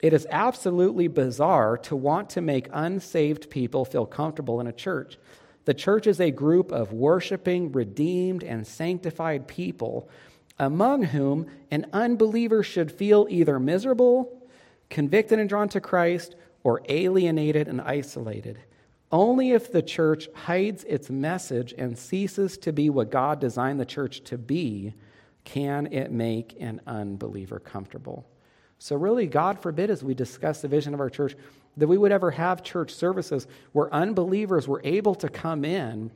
[0.00, 5.18] It is absolutely bizarre to want to make unsaved people feel comfortable in a church.
[5.64, 10.10] The church is a group of worshiping, redeemed, and sanctified people
[10.58, 14.48] among whom an unbeliever should feel either miserable,
[14.90, 18.58] convicted and drawn to Christ, or alienated and isolated.
[19.12, 23.84] Only if the church hides its message and ceases to be what God designed the
[23.84, 24.94] church to be
[25.44, 28.26] can it make an unbeliever comfortable.
[28.78, 31.36] So, really, God forbid, as we discuss the vision of our church,
[31.76, 36.10] that we would ever have church services where unbelievers were able to come in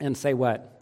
[0.00, 0.81] and say, What?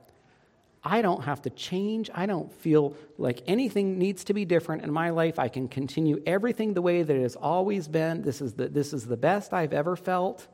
[0.82, 2.08] I don't have to change.
[2.14, 5.38] I don't feel like anything needs to be different in my life.
[5.38, 8.22] I can continue everything the way that it has always been.
[8.22, 10.48] This is the, this is the best I've ever felt.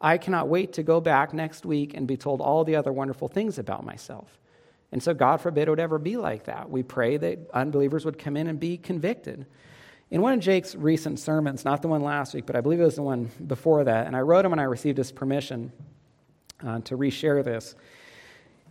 [0.00, 3.26] I cannot wait to go back next week and be told all the other wonderful
[3.26, 4.38] things about myself.
[4.92, 6.70] And so, God forbid it would ever be like that.
[6.70, 9.44] We pray that unbelievers would come in and be convicted.
[10.10, 12.84] In one of Jake's recent sermons, not the one last week, but I believe it
[12.84, 15.72] was the one before that, and I wrote him when I received his permission
[16.64, 17.74] uh, to reshare this.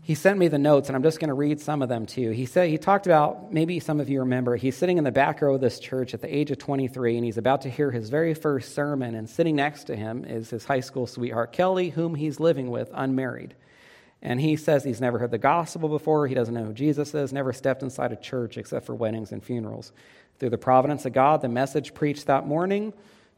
[0.01, 2.21] He sent me the notes, and I'm just going to read some of them to
[2.21, 2.31] you.
[2.31, 4.55] He said he talked about maybe some of you remember.
[4.55, 7.25] He's sitting in the back row of this church at the age of 23, and
[7.25, 9.15] he's about to hear his very first sermon.
[9.15, 12.89] And sitting next to him is his high school sweetheart Kelly, whom he's living with,
[12.93, 13.55] unmarried.
[14.21, 16.25] And he says he's never heard the gospel before.
[16.27, 17.33] He doesn't know who Jesus is.
[17.33, 19.91] Never stepped inside a church except for weddings and funerals.
[20.39, 22.93] Through the providence of God, the message preached that morning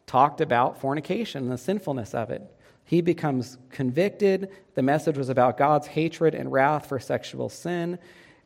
[0.05, 2.41] talked about fornication and the sinfulness of it.
[2.89, 4.49] He becomes convicted.
[4.73, 7.99] The message was about God's hatred and wrath for sexual sin.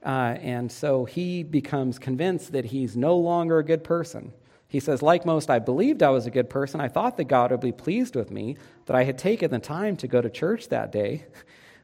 [0.06, 4.34] Uh, and so he becomes convinced that he's no longer a good person.
[4.68, 6.82] He says, like most, I believed I was a good person.
[6.82, 9.96] I thought that God would be pleased with me, that I had taken the time
[9.96, 11.24] to go to church that day.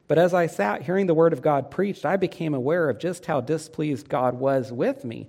[0.06, 3.26] But as I sat hearing the word of God preached, I became aware of just
[3.26, 5.28] how displeased God was with me.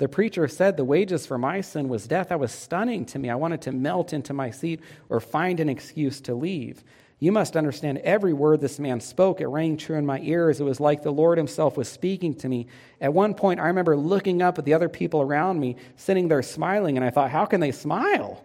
[0.00, 2.30] The preacher said the wages for my sin was death.
[2.30, 3.28] That was stunning to me.
[3.28, 4.80] I wanted to melt into my seat
[5.10, 6.82] or find an excuse to leave.
[7.18, 9.42] You must understand every word this man spoke.
[9.42, 10.58] It rang true in my ears.
[10.58, 12.66] It was like the Lord Himself was speaking to me.
[12.98, 16.40] At one point, I remember looking up at the other people around me, sitting there
[16.40, 18.42] smiling, and I thought, how can they smile?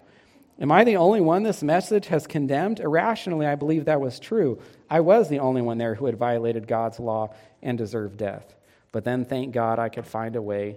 [0.60, 2.82] Am I the only one this message has condemned?
[2.82, 4.60] Irrationally, I believe that was true.
[4.90, 7.34] I was the only one there who had violated God's law
[7.64, 8.54] and deserved death.
[8.92, 10.76] But then, thank God, I could find a way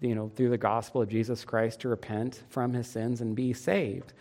[0.00, 3.52] you know, through the gospel of Jesus Christ to repent from his sins and be
[3.52, 4.12] saved.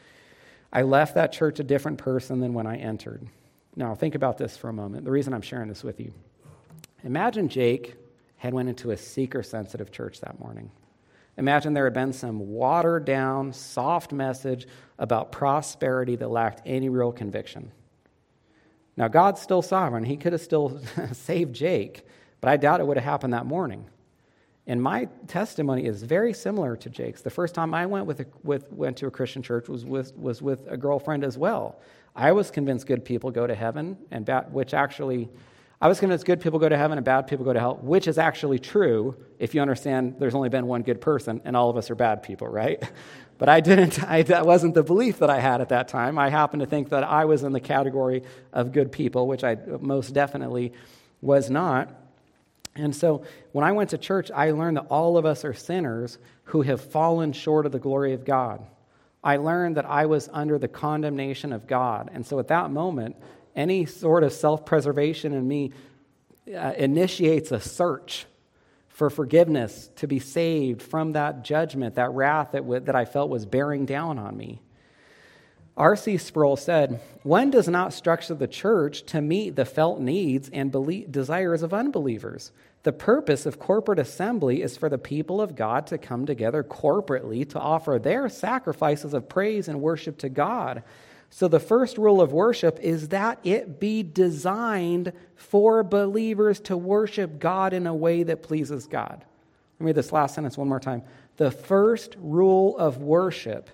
[0.71, 3.27] I left that church a different person than when I entered.
[3.75, 5.05] Now, think about this for a moment.
[5.05, 6.13] The reason I'm sharing this with you.
[7.03, 7.95] Imagine Jake
[8.37, 10.71] had went into a seeker-sensitive church that morning.
[11.37, 14.67] Imagine there had been some watered down, soft message
[14.99, 17.71] about prosperity that lacked any real conviction.
[18.95, 20.03] Now, God's still sovereign.
[20.03, 20.79] He could have still
[21.13, 22.05] saved Jake,
[22.41, 23.85] but I doubt it would have happened that morning.
[24.65, 27.21] And my testimony is very similar to Jake's.
[27.21, 30.15] The first time I went, with, a, with went to a Christian church was with,
[30.15, 31.79] was with a girlfriend as well.
[32.15, 35.29] I was convinced good people go to heaven, and bad, which actually,
[35.81, 38.07] I was convinced good people go to heaven and bad people go to hell, which
[38.07, 41.75] is actually true if you understand there's only been one good person and all of
[41.75, 42.81] us are bad people, right?
[43.39, 46.17] But I didn't, I, that wasn't the belief that I had at that time.
[46.17, 49.57] I happened to think that I was in the category of good people, which I
[49.81, 50.71] most definitely
[51.19, 52.02] was not.
[52.75, 56.17] And so when I went to church, I learned that all of us are sinners
[56.45, 58.65] who have fallen short of the glory of God.
[59.23, 62.09] I learned that I was under the condemnation of God.
[62.13, 63.15] And so at that moment,
[63.55, 65.71] any sort of self preservation in me
[66.53, 68.25] uh, initiates a search
[68.89, 73.29] for forgiveness to be saved from that judgment, that wrath that, w- that I felt
[73.29, 74.61] was bearing down on me.
[75.75, 76.17] R.C.
[76.17, 80.71] Sproul said, One does not structure the church to meet the felt needs and
[81.11, 82.51] desires of unbelievers.
[82.83, 87.49] The purpose of corporate assembly is for the people of God to come together corporately
[87.49, 90.83] to offer their sacrifices of praise and worship to God.
[91.29, 97.39] So, the first rule of worship is that it be designed for believers to worship
[97.39, 99.25] God in a way that pleases God.
[99.79, 101.01] Let me read this last sentence one more time.
[101.37, 103.71] The first rule of worship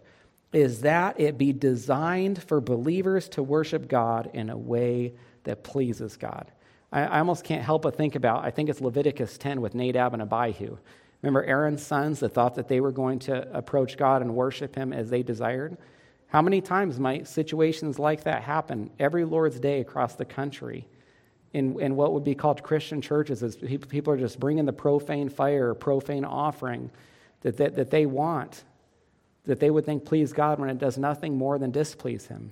[0.52, 6.18] is that it be designed for believers to worship God in a way that pleases
[6.18, 6.52] God.
[6.91, 10.14] I, I, almost can't help but think about, I think it's Leviticus 10 with Nadab
[10.14, 10.78] and Abihu.
[11.22, 14.91] Remember Aaron's sons that thought that they were going to approach God and worship him
[14.91, 15.78] as they desired?
[16.28, 20.88] How many times might situations like that happen every Lord's Day across the country?
[21.52, 25.30] In, in what would be called Christian churches, as people are just bringing the profane
[25.30, 26.91] fire or profane offering
[27.41, 28.64] that, that, that they want
[29.46, 32.52] that they would think please God when it does nothing more than displease Him.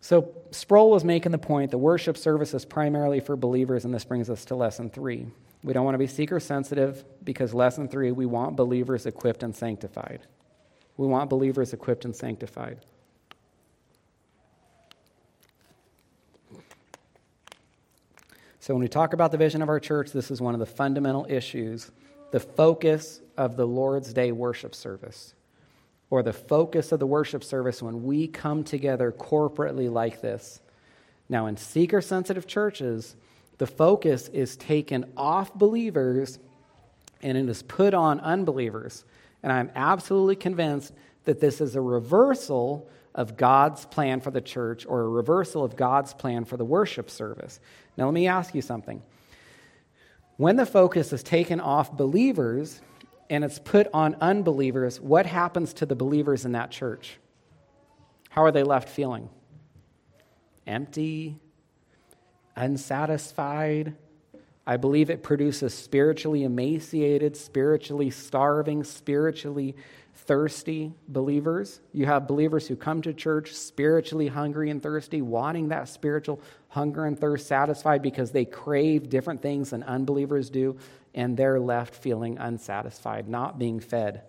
[0.00, 4.04] So Sproul was making the point the worship service is primarily for believers, and this
[4.04, 5.26] brings us to lesson three.
[5.62, 9.54] We don't want to be seeker sensitive because lesson three, we want believers equipped and
[9.54, 10.20] sanctified.
[10.96, 12.84] We want believers equipped and sanctified.
[18.60, 20.66] So, when we talk about the vision of our church, this is one of the
[20.66, 21.90] fundamental issues
[22.30, 25.32] the focus of the Lord's Day worship service
[26.10, 30.60] or the focus of the worship service when we come together corporately like this.
[31.28, 33.14] Now, in seeker sensitive churches,
[33.58, 36.38] the focus is taken off believers
[37.22, 39.04] and it is put on unbelievers.
[39.42, 40.92] And I'm absolutely convinced
[41.24, 45.76] that this is a reversal of God's plan for the church or a reversal of
[45.76, 47.60] God's plan for the worship service.
[47.96, 49.02] Now, let me ask you something.
[50.36, 52.80] When the focus is taken off believers
[53.30, 57.18] and it's put on unbelievers, what happens to the believers in that church?
[58.30, 59.28] How are they left feeling?
[60.66, 61.36] Empty,
[62.56, 63.94] unsatisfied,
[64.68, 69.74] I believe it produces spiritually emaciated, spiritually starving, spiritually
[70.14, 71.80] thirsty believers.
[71.94, 77.06] You have believers who come to church spiritually hungry and thirsty, wanting that spiritual hunger
[77.06, 80.76] and thirst satisfied because they crave different things than unbelievers do,
[81.14, 84.22] and they're left feeling unsatisfied, not being fed.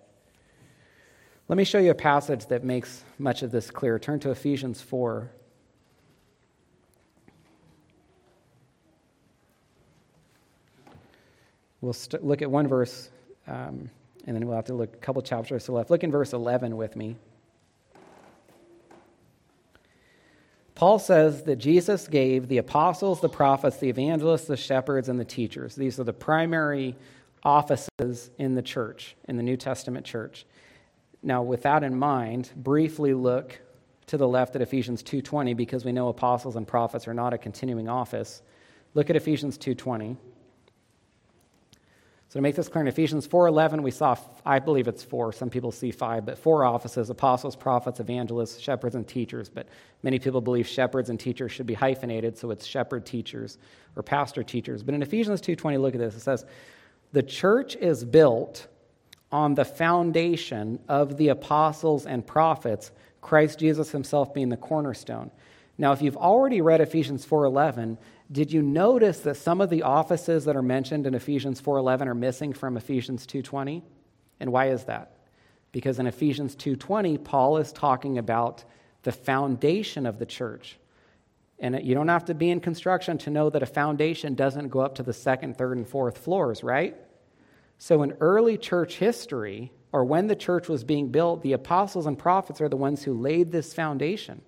[1.48, 3.98] Let me show you a passage that makes much of this clear.
[3.98, 5.32] Turn to Ephesians 4.
[11.82, 13.10] We'll st- look at one verse,
[13.48, 13.90] um,
[14.28, 15.90] and then we'll have to look a couple chapters to left.
[15.90, 17.16] Look in verse 11 with me.
[20.80, 25.26] Paul says that Jesus gave the apostles, the prophets, the evangelists, the shepherds, and the
[25.26, 25.76] teachers.
[25.76, 26.96] These are the primary
[27.44, 30.46] offices in the church, in the New Testament church.
[31.22, 33.60] Now, with that in mind, briefly look
[34.08, 37.38] to the left at Ephesians 2:20 because we know apostles and prophets are not a
[37.38, 38.42] continuing office.
[38.94, 40.16] Look at Ephesians 2:20.
[42.30, 44.16] So to make this clear, in Ephesians 4:11, we saw
[44.46, 45.34] I believe it's four.
[45.34, 49.50] Some people see five, but four offices: apostles, prophets, evangelists, shepherds, and teachers.
[49.50, 49.68] But
[50.04, 53.58] many people believe shepherds and teachers should be hyphenated, so it's shepherd teachers
[53.96, 54.84] or pastor teachers.
[54.84, 56.16] But in Ephesians 2:20, look at this.
[56.16, 56.46] It says,
[57.14, 58.68] "The church is built
[59.32, 65.32] on the foundation of the apostles and prophets, Christ Jesus himself being the cornerstone.
[65.78, 67.98] Now, if you've already read Ephesians 4:11,
[68.32, 72.16] did you notice that some of the offices that are mentioned in Ephesians 4:11 are
[72.16, 73.84] missing from Ephesians 2:20?
[74.40, 75.14] And why is that?
[75.72, 78.64] Because in Ephesians 2:20, Paul is talking about
[79.04, 80.80] the foundation of the church.
[81.60, 84.80] And you don't have to be in construction to know that a foundation doesn't go
[84.80, 86.96] up to the second, third, and fourth floors, right?
[87.78, 92.18] So, in early church history, or when the church was being built, the apostles and
[92.18, 94.42] prophets are the ones who laid this foundation.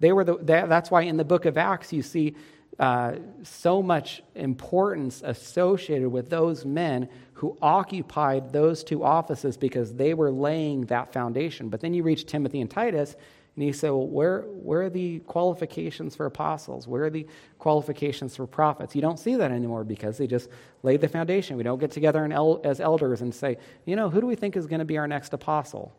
[0.00, 2.34] They were the, that's why in the book of Acts you see
[2.78, 10.14] uh, so much importance associated with those men who occupied those two offices because they
[10.14, 11.68] were laying that foundation.
[11.68, 13.16] But then you reach Timothy and Titus,
[13.54, 16.88] and you say, well, where, where are the qualifications for apostles?
[16.88, 17.26] Where are the
[17.58, 18.94] qualifications for prophets?
[18.94, 20.48] You don't see that anymore because they just
[20.82, 21.58] laid the foundation.
[21.58, 24.56] We don't get together el- as elders and say, you know, who do we think
[24.56, 25.94] is going to be our next apostle?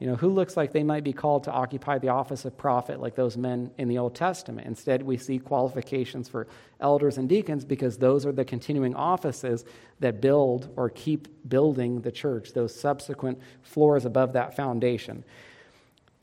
[0.00, 3.00] You know, who looks like they might be called to occupy the office of prophet
[3.00, 4.66] like those men in the Old Testament?
[4.66, 6.46] Instead, we see qualifications for
[6.80, 9.66] elders and deacons because those are the continuing offices
[10.00, 15.22] that build or keep building the church, those subsequent floors above that foundation.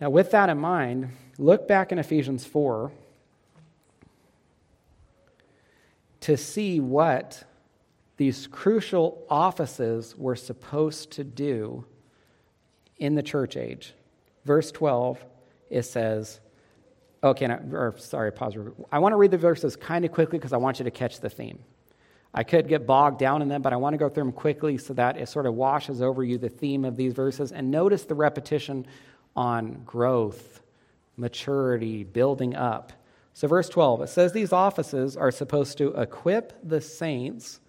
[0.01, 2.91] Now, with that in mind, look back in Ephesians 4
[6.21, 7.43] to see what
[8.17, 11.85] these crucial offices were supposed to do
[12.99, 13.93] in the church age.
[14.45, 15.23] Verse 12,
[15.69, 16.39] it says,
[17.23, 18.55] okay, or sorry, pause.
[18.91, 21.19] I want to read the verses kind of quickly because I want you to catch
[21.19, 21.59] the theme.
[22.33, 24.77] I could get bogged down in them, but I want to go through them quickly
[24.77, 27.51] so that it sort of washes over you the theme of these verses.
[27.51, 28.85] And notice the repetition
[29.35, 30.61] on growth,
[31.15, 32.93] maturity, building up.
[33.33, 37.59] So, verse 12, it says these offices are supposed to equip the saints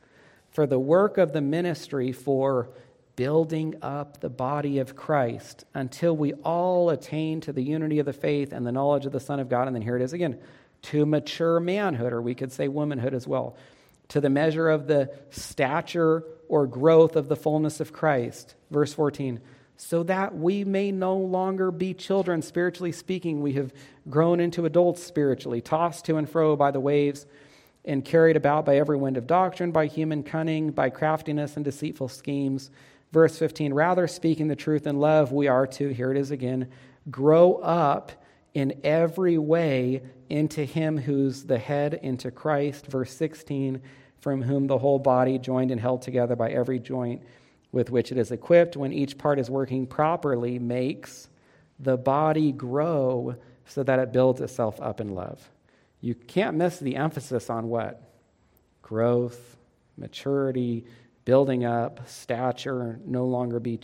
[0.51, 2.71] for the work of the ministry for
[3.19, 8.13] building up the body of Christ until we all attain to the unity of the
[8.13, 9.67] faith and the knowledge of the Son of God.
[9.67, 10.39] And then here it is again
[10.83, 13.57] to mature manhood, or we could say womanhood as well,
[14.11, 18.55] to the measure of the stature or growth of the fullness of Christ.
[18.71, 19.41] Verse 14
[19.81, 23.41] so that we may no longer be children, spiritually speaking.
[23.41, 23.73] We have
[24.11, 27.27] grown into adults spiritually, tossed to and fro by the waves
[27.85, 32.09] and carried about by every wind of doctrine, by human cunning, by craftiness and deceitful
[32.09, 32.73] schemes.
[33.13, 36.69] Verse 15 Rather, speaking the truth in love, we are to, here it is again,
[37.11, 38.13] grow up
[38.55, 42.87] in every way into Him who's the head, into Christ.
[42.87, 43.81] Verse 16
[44.21, 47.23] From whom the whole body, joined and held together by every joint,
[47.73, 51.29] with which it is equipped when each part is working properly makes
[51.79, 53.37] the body grow
[53.67, 55.51] so that it builds itself up in love.
[56.01, 58.03] You can't miss the emphasis on what?
[58.83, 59.57] Growth,
[59.97, 60.87] maturity,
[61.29, 63.79] building up, stature, no longer be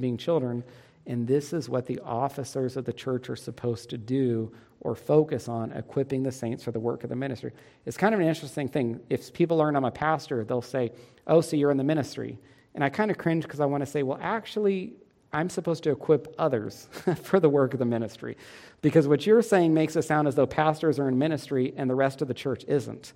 [0.00, 0.64] being children.
[1.06, 5.46] And this is what the officers of the church are supposed to do or focus
[5.46, 7.52] on equipping the saints for the work of the ministry.
[7.86, 8.98] It's kind of an interesting thing.
[9.10, 10.90] If people learn I'm a pastor, they'll say,
[11.28, 12.36] Oh, so you're in the ministry.
[12.74, 14.94] And I kind of cringe because I want to say, well, actually,
[15.32, 16.88] I'm supposed to equip others
[17.22, 18.36] for the work of the ministry.
[18.82, 21.94] Because what you're saying makes it sound as though pastors are in ministry and the
[21.94, 23.12] rest of the church isn't.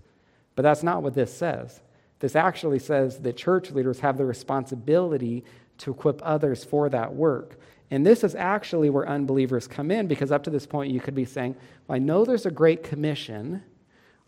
[0.54, 1.80] But that's not what this says.
[2.22, 5.44] This actually says that church leaders have the responsibility
[5.78, 7.58] to equip others for that work.
[7.90, 11.16] And this is actually where unbelievers come in because up to this point you could
[11.16, 11.56] be saying,
[11.88, 13.64] well, I know there's a great commission.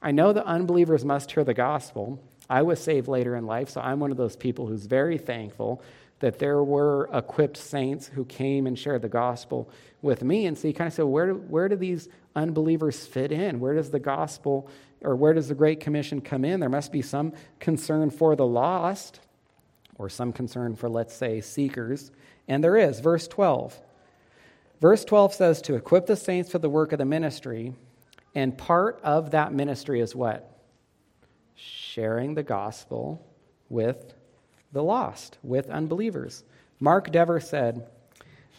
[0.03, 2.20] I know that unbelievers must hear the gospel.
[2.51, 5.80] I was saved later in life, so I'm one of those people who's very thankful
[6.18, 9.70] that there were equipped saints who came and shared the gospel
[10.03, 10.47] with me.
[10.47, 13.61] And so you kind of say, where do, where do these unbelievers fit in?
[13.61, 14.68] Where does the gospel
[15.05, 16.61] or where does the Great Commission come in?
[16.61, 19.20] There must be some concern for the lost
[19.96, 22.11] or some concern for, let's say, seekers.
[22.48, 23.00] And there is.
[23.00, 23.80] Verse 12.
[24.80, 27.74] Verse 12 says to equip the saints for the work of the ministry.
[28.34, 30.50] And part of that ministry is what?
[31.55, 33.24] Sharing the gospel
[33.68, 34.14] with
[34.72, 36.42] the lost, with unbelievers.
[36.80, 37.86] Mark Dever said,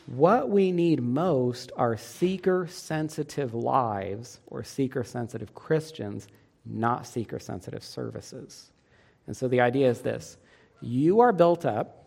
[0.05, 6.27] What we need most are seeker sensitive lives or seeker sensitive Christians,
[6.65, 8.71] not seeker sensitive services.
[9.25, 10.37] And so the idea is this
[10.81, 12.04] you are built up,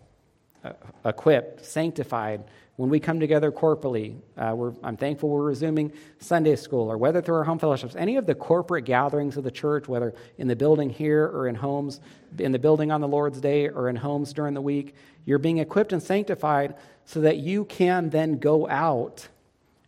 [1.05, 2.45] equipped, sanctified
[2.77, 4.17] when we come together corporately.
[4.37, 8.27] Uh, I'm thankful we're resuming Sunday school, or whether through our home fellowships, any of
[8.27, 12.01] the corporate gatherings of the church, whether in the building here or in homes,
[12.39, 14.95] in the building on the Lord's Day or in homes during the week,
[15.25, 19.27] you're being equipped and sanctified so that you can then go out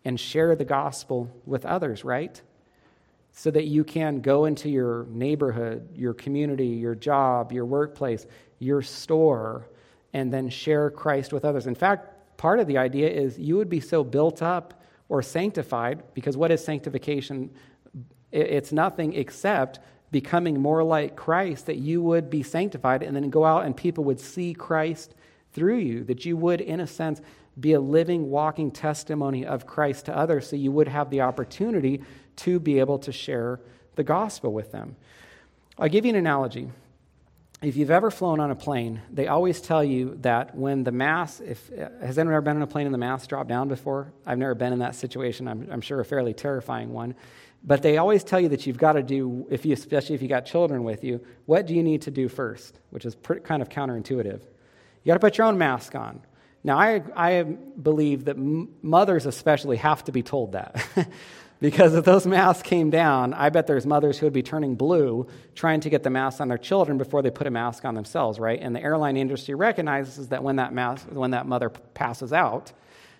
[0.04, 2.42] and share the gospel with others, right?
[3.32, 8.26] So that you can go into your neighborhood, your community, your job, your workplace,
[8.58, 9.68] your store,
[10.12, 11.66] and then share Christ with others.
[11.66, 16.02] In fact, part of the idea is you would be so built up or sanctified,
[16.14, 17.50] because what is sanctification?
[18.32, 19.80] It's nothing except
[20.10, 24.04] becoming more like Christ, that you would be sanctified and then go out and people
[24.04, 25.14] would see Christ
[25.52, 27.20] through you, that you would, in a sense,
[27.58, 32.02] be a living, walking testimony of Christ to others, so you would have the opportunity
[32.36, 33.60] to be able to share
[33.96, 34.96] the gospel with them.
[35.78, 36.70] I'll give you an analogy
[37.62, 41.42] if you've ever flown on a plane, they always tell you that when the mask,
[41.44, 44.12] if, uh, has anyone ever been on a plane and the mass dropped down before?
[44.24, 45.46] I've never been in that situation.
[45.46, 47.14] I'm, I'm sure a fairly terrifying one.
[47.62, 50.28] But they always tell you that you've got to do, if you, especially if you
[50.28, 52.80] got children with you, what do you need to do first?
[52.88, 54.40] Which is pretty, kind of counterintuitive.
[55.02, 56.22] You got to put your own mask on.
[56.64, 60.86] Now, I, I believe that m- mothers especially have to be told that.
[61.60, 65.28] Because if those masks came down, I bet there's mothers who would be turning blue
[65.54, 68.38] trying to get the mask on their children before they put a mask on themselves,
[68.38, 68.58] right?
[68.60, 72.72] And the airline industry recognizes that when that, mask, when that mother passes out,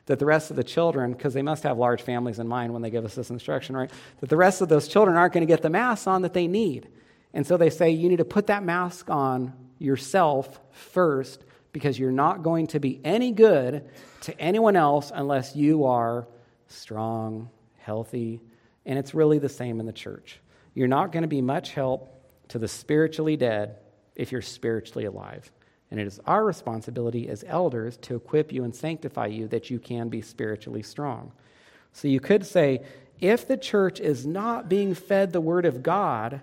[0.07, 2.81] that the rest of the children, because they must have large families in mind when
[2.81, 3.91] they give us this instruction, right?
[4.21, 6.47] That the rest of those children aren't going to get the masks on that they
[6.47, 6.89] need.
[7.35, 12.11] And so they say you need to put that mask on yourself first because you're
[12.11, 13.85] not going to be any good
[14.23, 16.27] to anyone else unless you are
[16.69, 17.51] strong
[17.91, 18.41] healthy,
[18.87, 20.39] and it's really the same in the church.
[20.75, 23.79] You're not going to be much help to the spiritually dead
[24.15, 25.51] if you're spiritually alive.
[25.91, 29.81] And it is our responsibility as elders to equip you and sanctify you that you
[29.81, 31.33] can be spiritually strong.
[31.93, 32.85] So you could say,
[33.21, 36.43] if the church is not being fed the Word of God,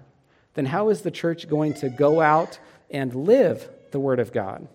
[0.56, 2.60] then how is the church going to go out
[2.92, 4.68] and live the Word of God?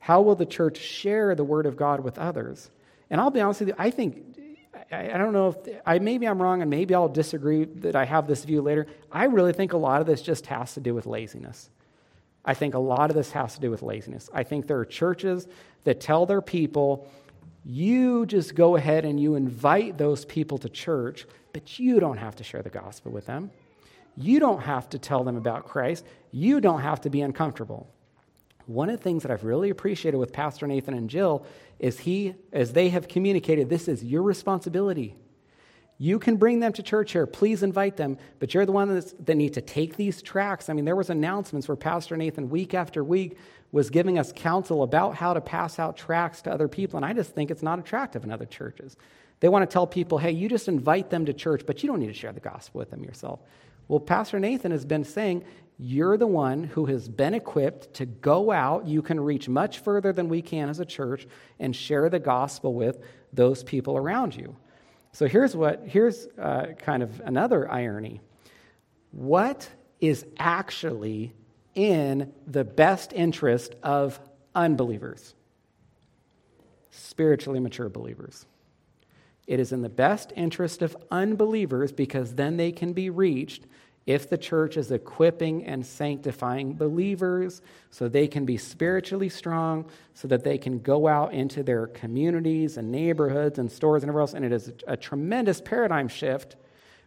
[0.00, 2.70] How will the church share the Word of God with others?
[3.08, 4.33] And I'll be honest with you, I think
[4.92, 8.26] I, don't know if I maybe I'm wrong, and maybe I'll disagree that I have
[8.26, 8.86] this view later.
[9.10, 11.70] I really think a lot of this just has to do with laziness.
[12.44, 14.28] I think a lot of this has to do with laziness.
[14.32, 15.48] I think there are churches
[15.84, 17.08] that tell their people,
[17.64, 22.36] you just go ahead and you invite those people to church, but you don't have
[22.36, 23.50] to share the gospel with them.
[24.16, 26.04] You don't have to tell them about Christ.
[26.30, 27.88] You don't have to be uncomfortable.
[28.66, 31.44] One of the things that I've really appreciated with Pastor Nathan and Jill
[31.78, 35.16] is he, as they have communicated, this is your responsibility.
[35.98, 37.26] You can bring them to church here.
[37.26, 38.18] Please invite them.
[38.40, 41.68] But you're the one that need to take these tracts I mean, there was announcements
[41.68, 43.38] where Pastor Nathan, week after week,
[43.70, 46.96] was giving us counsel about how to pass out tracts to other people.
[46.96, 48.96] And I just think it's not attractive in other churches.
[49.40, 52.00] They want to tell people, hey, you just invite them to church, but you don't
[52.00, 53.40] need to share the gospel with them yourself.
[53.88, 55.44] Well, Pastor Nathan has been saying,
[55.78, 58.86] you're the one who has been equipped to go out.
[58.86, 61.26] You can reach much further than we can as a church
[61.58, 62.98] and share the gospel with
[63.32, 64.56] those people around you.
[65.12, 68.20] So here's what here's uh, kind of another irony.
[69.10, 69.68] What
[70.00, 71.32] is actually
[71.74, 74.20] in the best interest of
[74.54, 75.34] unbelievers?
[76.90, 78.46] Spiritually mature believers.
[79.46, 83.64] It is in the best interest of unbelievers because then they can be reached
[84.06, 90.28] if the church is equipping and sanctifying believers so they can be spiritually strong, so
[90.28, 94.34] that they can go out into their communities and neighborhoods and stores and everywhere else.
[94.34, 96.56] And it is a tremendous paradigm shift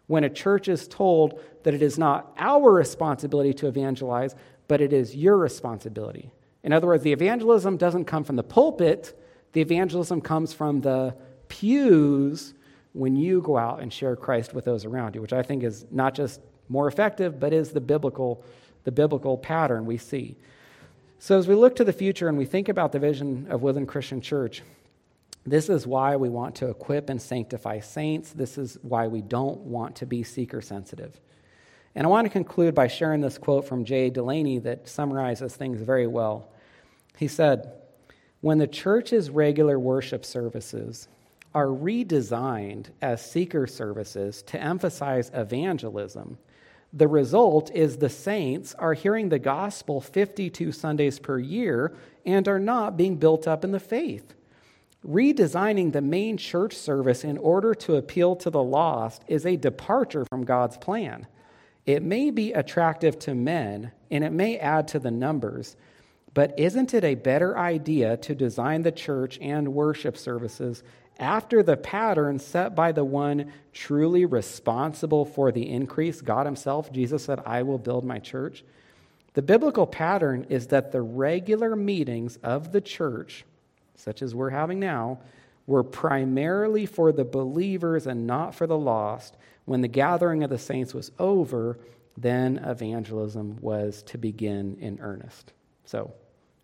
[0.07, 4.33] when a church is told that it is not our responsibility to evangelize,
[4.67, 6.31] but it is your responsibility.
[6.63, 9.17] In other words, the evangelism doesn't come from the pulpit,
[9.53, 11.15] the evangelism comes from the
[11.47, 12.53] pews
[12.93, 15.85] when you go out and share Christ with those around you, which I think is
[15.91, 18.43] not just more effective, but is the biblical,
[18.84, 20.36] the biblical pattern we see.
[21.20, 23.88] So, as we look to the future and we think about the vision of Woodland
[23.88, 24.61] Christian Church,
[25.45, 28.34] this is why we want to equip and sanctify saints.
[28.34, 31.20] This is why we don't want to be seeker sensitive.
[31.95, 35.82] And I want to conclude by sharing this quote from Jay Delaney that summarizes things
[35.82, 36.49] very well.
[37.18, 37.72] He said,
[38.41, 41.07] When the church's regular worship services
[41.55, 46.38] are redesigned as seeker services to emphasize evangelism,
[46.93, 51.93] the result is the saints are hearing the gospel 52 Sundays per year
[52.25, 54.33] and are not being built up in the faith.
[55.05, 60.25] Redesigning the main church service in order to appeal to the lost is a departure
[60.25, 61.27] from God's plan.
[61.85, 65.75] It may be attractive to men and it may add to the numbers,
[66.38, 70.83] but isn't it a better idea to design the church and worship services
[71.17, 76.91] after the pattern set by the one truly responsible for the increase, God Himself?
[76.91, 78.63] Jesus said, I will build my church.
[79.33, 83.43] The biblical pattern is that the regular meetings of the church,
[83.95, 85.21] such as we're having now,
[85.65, 90.59] were primarily for the believers and not for the lost, when the gathering of the
[90.59, 91.79] saints was over,
[92.15, 95.53] then evangelism was to begin in earnest.
[95.85, 96.13] So,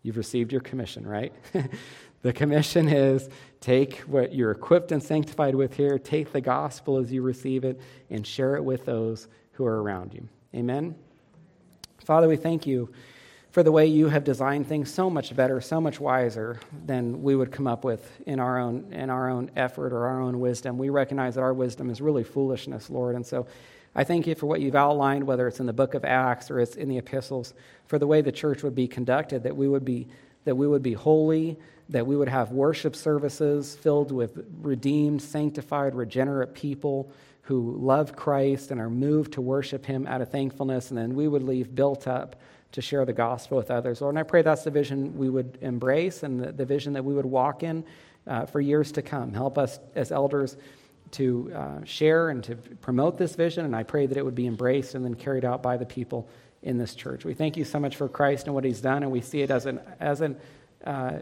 [0.04, 1.32] you've received your commission, right?
[2.22, 3.28] the commission is
[3.60, 7.80] take what you're equipped and sanctified with here, take the gospel as you receive it,
[8.10, 10.28] and share it with those who are around you.
[10.54, 10.94] Amen.
[12.04, 12.92] Father, we thank you
[13.50, 17.34] for the way you have designed things so much better, so much wiser than we
[17.34, 20.76] would come up with in our own in our own effort or our own wisdom.
[20.76, 23.46] We recognize that our wisdom is really foolishness, Lord, and so
[23.94, 26.58] I thank you for what you've outlined, whether it's in the book of Acts or
[26.58, 27.54] it's in the epistles,
[27.86, 30.08] for the way the church would be conducted, that we would be
[30.44, 31.56] that we would be holy,
[31.88, 37.10] that we would have worship services filled with redeemed, sanctified, regenerate people
[37.42, 41.28] who love Christ and are moved to worship him out of thankfulness, and then we
[41.28, 42.36] would leave built up
[42.72, 44.00] to share the gospel with others.
[44.00, 47.04] Lord, and I pray that's the vision we would embrace and the, the vision that
[47.04, 47.84] we would walk in
[48.26, 49.32] uh, for years to come.
[49.32, 50.56] Help us as elders
[51.14, 54.46] to uh, share and to promote this vision, and I pray that it would be
[54.46, 56.28] embraced and then carried out by the people
[56.62, 57.24] in this church.
[57.24, 59.50] We thank you so much for Christ and what he's done, and we see it
[59.50, 60.36] as an, as an,
[60.84, 61.18] uh,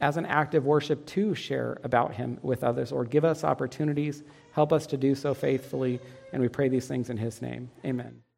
[0.00, 2.92] as an act of worship to share about him with others.
[2.92, 4.22] Or give us opportunities,
[4.52, 6.00] help us to do so faithfully,
[6.32, 7.70] and we pray these things in his name.
[7.84, 8.31] Amen.